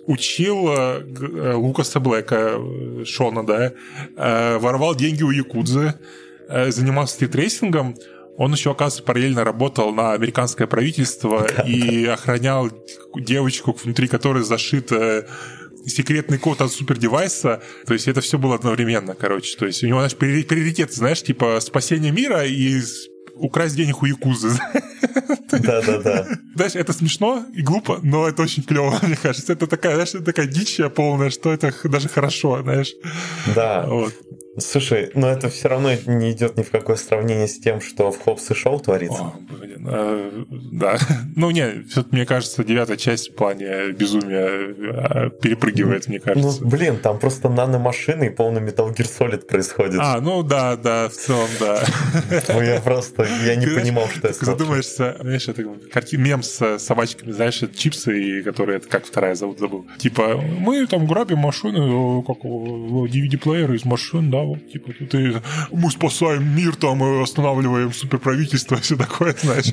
[0.06, 3.74] учил э, э, Лукаса Блэка, э, Шона, да,
[4.16, 5.94] э, воровал деньги у Якудзы,
[6.70, 7.96] занимался стритрейсингом,
[8.38, 12.70] он еще, оказывается, параллельно работал на американское правительство и охранял
[13.16, 15.28] девочку, внутри которой зашит э,
[15.86, 17.62] секретный код от супердевайса.
[17.86, 19.58] То есть это все было одновременно, короче.
[19.58, 22.82] То есть у него, знаешь, приори- приоритет, знаешь, типа спасение мира и
[23.36, 24.52] украсть денег у Якудзы.
[25.52, 26.28] Да-да-да.
[26.56, 29.54] Знаешь, это смешно и глупо, но это очень клево, мне кажется.
[29.54, 32.94] Это такая, знаешь, такая дичь полная, что это даже хорошо, знаешь.
[33.56, 33.86] Да.
[33.88, 34.14] Вот.
[34.60, 38.20] Слушай, но это все равно не идет ни в какое сравнение с тем, что в
[38.22, 39.22] Хопс и Шоу творится.
[39.24, 40.98] О, блин, э, да.
[41.36, 46.66] Ну, не, мне кажется, девятая часть в плане безумия э, перепрыгивает, мне Ну, кажется.
[46.66, 50.00] блин, там просто наномашины и полный Metal Gear Solid происходит.
[50.00, 51.82] А, ну да, да, в целом, да.
[52.50, 54.46] Ну, я просто, я не понимал, что смотрю.
[54.58, 59.60] задумаешься, знаешь, это картин, мем с собачками, знаешь, это чипсы, которые, это как вторая зовут,
[59.60, 59.86] забыл.
[59.98, 65.36] Типа, мы там грабим машины, э, как DVD-плееры из машин, да, вот, типа, тут и
[65.72, 69.72] мы спасаем мир, там, и останавливаем суперправительство, все такое, знаешь.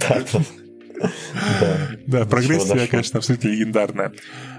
[1.61, 2.25] Да, да.
[2.25, 4.13] Прогрессия, конечно, абсолютно легендарная.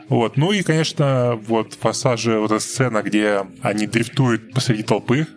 [0.09, 0.37] Вот.
[0.37, 5.27] Ну и, конечно, вот в «Форсаже» вот эта сцена, где они дрифтуют посреди толпы,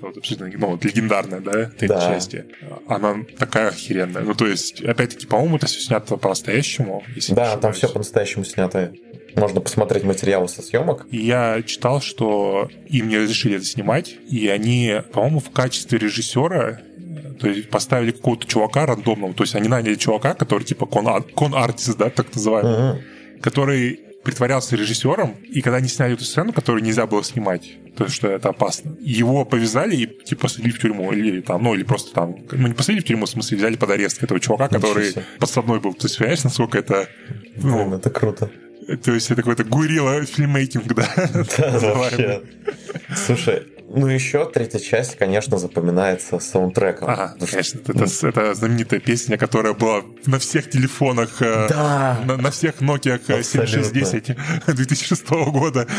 [0.00, 2.14] вот абсолютно ну, вот легендарная, да, третьей Да.
[2.14, 2.44] части,
[2.88, 4.22] она такая охеренная.
[4.22, 7.04] Ну, то есть, опять-таки, по-моему, это все снято по-настоящему.
[7.14, 8.92] если Да, там все по-настоящему снято.
[9.36, 11.06] Можно посмотреть материалы со съемок.
[11.10, 17.34] Я читал, что им не разрешили это снимать, и они, по-моему, в качестве режиссера э,
[17.40, 21.96] то есть поставили какого-то чувака рандомного, то есть они наняли чувака, который типа кон- кон-артист,
[21.98, 23.02] да, так называемый, Мгм.
[23.40, 28.14] который притворялся режиссером, и когда они сняли эту сцену, которую нельзя было снимать, то есть
[28.14, 32.14] что это опасно, его повязали и типа посадили в тюрьму, или там, ну или просто
[32.14, 35.24] там, ну не посадили в тюрьму, в смысле взяли под арест этого чувака, который себе.
[35.40, 35.92] подставной был.
[35.94, 37.08] То есть, понимаешь, насколько это,
[37.56, 38.48] Блин, ну, это круто.
[39.02, 41.08] То есть это какой-то гурила фильмейкинг, да,
[41.58, 42.42] Да, вообще.
[43.14, 43.62] Слушай,
[43.94, 47.10] ну еще третья часть, конечно, запоминается саундтреком.
[47.10, 52.18] Ага, что- конечно, это, это знаменитая песня, которая была на всех телефонах, э, Да.
[52.24, 53.66] на, на всех Nokia Абсолютно.
[53.66, 55.86] 7610 2006 года.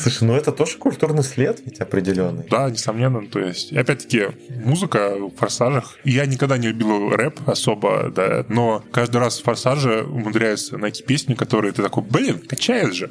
[0.00, 2.44] Слушай, ну это тоже культурный след ведь определенный.
[2.50, 3.26] Да, несомненно.
[3.26, 5.98] То есть, опять-таки, музыка в «Форсажах».
[6.04, 11.34] Я никогда не любил рэп особо, да, но каждый раз в «Форсаже» умудряются найти песни,
[11.34, 13.10] которые ты такой, блин, качает же.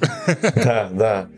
[0.55, 1.29] Да, да.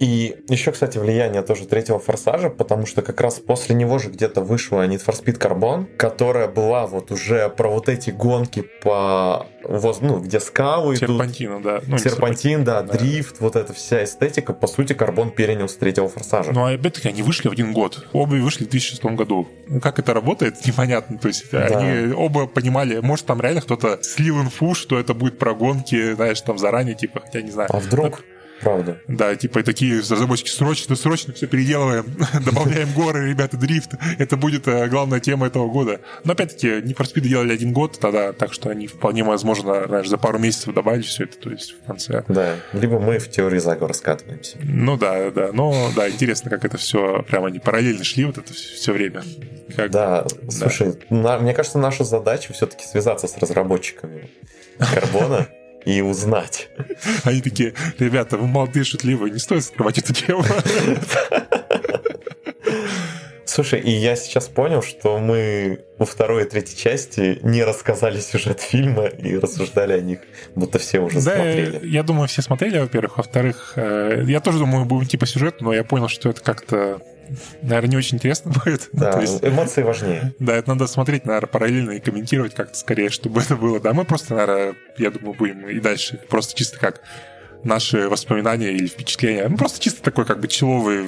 [0.00, 4.40] И еще, кстати, влияние тоже третьего форсажа, потому что как раз после него же где-то
[4.40, 10.00] вышла Need for Speed Carbon, которая была вот уже про вот эти гонки по воз-
[10.00, 11.10] ну, где скалы идут.
[11.10, 11.82] Серпантина, да.
[11.86, 12.94] Ну, Серпантин, да, да.
[12.96, 16.52] дрифт, вот эта вся эстетика, по сути, Карбон перенял с третьего форсажа.
[16.52, 18.08] Ну, а опять-таки, они вышли в один год.
[18.14, 19.48] Оба вышли в 2006 году.
[19.68, 21.18] Ну, Как это работает, непонятно.
[21.18, 25.52] То есть, они оба понимали, может, там реально кто-то слил инфу, что это будет про
[25.54, 27.68] гонки, знаешь, там заранее, типа, хотя не знаю.
[27.70, 28.24] А вдруг?
[28.60, 29.00] Правда.
[29.08, 32.04] Да, типа и такие разработчики срочно, срочно все переделываем,
[32.44, 33.92] добавляем горы, ребята, дрифт.
[34.18, 36.00] Это будет э, главная тема этого года.
[36.24, 40.08] Но опять-таки, не for Speed делали один год тогда, так что они вполне возможно, знаешь,
[40.08, 42.24] за пару месяцев добавили все это, то есть в конце.
[42.28, 42.56] Да.
[42.72, 44.58] Либо мы в теории заговора скатываемся.
[44.62, 48.52] Ну да, да, но да, интересно, как это все прямо они параллельно шли вот это
[48.52, 49.22] все время.
[49.76, 54.28] Как- Да, слушай, на- мне кажется, наша задача все-таки связаться с разработчиками
[54.78, 55.48] Карбона
[55.84, 56.68] и узнать.
[57.24, 60.44] Они такие, ребята, вы молодые, шутливые, не стоит скрывать эту тему.
[63.60, 68.62] Слушай, и я сейчас понял, что мы во второй и третьей части не рассказали сюжет
[68.62, 70.20] фильма и рассуждали о них,
[70.54, 71.86] будто все уже да, смотрели.
[71.86, 73.18] Я думаю, все смотрели, во-первых.
[73.18, 77.02] Во-вторых, э, я тоже думаю, будем типа сюжет, но я понял, что это как-то
[77.60, 78.88] наверное, не очень интересно будет.
[78.94, 80.32] Да, ну, есть, эмоции важнее.
[80.38, 83.78] Да, это надо смотреть, наверное, параллельно и комментировать как-то скорее, чтобы это было.
[83.78, 87.02] Да, мы просто, наверное, я думаю, будем и дальше просто чисто как
[87.62, 89.46] наши воспоминания или впечатления.
[89.50, 91.04] Ну, просто чисто такой как бы человый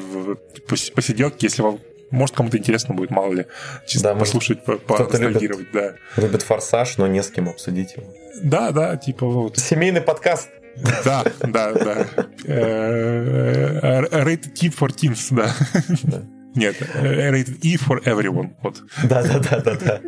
[0.69, 1.81] посиделки, если вам
[2.13, 3.47] может, кому-то интересно будет, мало ли,
[3.87, 5.95] чисто да, послушать, по поностальгировать, да.
[6.17, 8.05] Любит форсаж, но не с кем обсудить его.
[8.43, 9.59] Да, да, типа вот.
[9.59, 10.49] Семейный подкаст.
[11.05, 12.07] Да, да, да.
[12.47, 15.53] Э, rated T for Teens, да.
[16.55, 18.51] Нет, rated E for everyone.
[18.63, 18.83] Вот.
[19.05, 20.01] Да, да, да, да, да.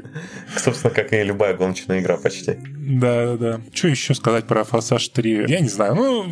[0.57, 2.59] Собственно, как и любая гоночная игра почти.
[2.77, 3.61] Да, да, да.
[3.73, 5.47] Что еще сказать про Форсаж 3?
[5.49, 5.95] Я не знаю.
[5.95, 6.27] Ну,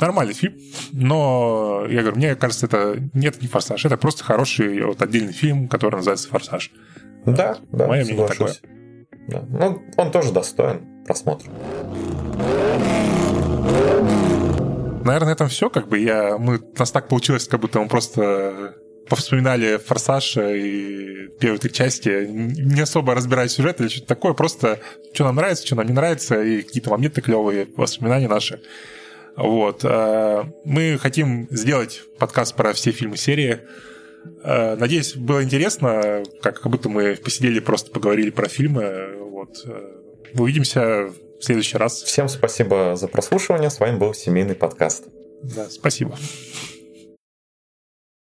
[0.00, 0.54] нормальный фильм,
[0.92, 5.68] но я говорю, мне кажется, это нет не Форсаж, это просто хороший вот отдельный фильм,
[5.68, 6.70] который называется Форсаж.
[7.24, 7.86] Да, да.
[7.86, 8.54] Мое мнение такое.
[9.28, 9.44] Да.
[9.48, 11.50] Ну, он тоже достоин просмотра.
[15.04, 15.70] Наверное, на этом все.
[15.70, 18.74] Как бы я, мы, у нас так получилось, как будто мы просто
[19.08, 24.80] повспоминали «Форсаж» и первые три части, не особо разбирая сюжет или что-то такое, просто
[25.14, 28.60] что нам нравится, что нам не нравится, и какие-то моменты клевые, воспоминания наши.
[29.36, 29.84] Вот.
[29.84, 33.60] Э, мы хотим сделать подкаст про все фильмы серии.
[34.42, 39.14] Э, надеюсь, было интересно, как, как будто мы посидели, просто поговорили про фильмы.
[39.18, 39.62] Вот.
[39.66, 39.96] Э,
[40.34, 42.02] увидимся в следующий раз.
[42.02, 43.70] Всем спасибо за прослушивание.
[43.70, 45.04] С вами был семейный подкаст.
[45.42, 46.16] Да, спасибо.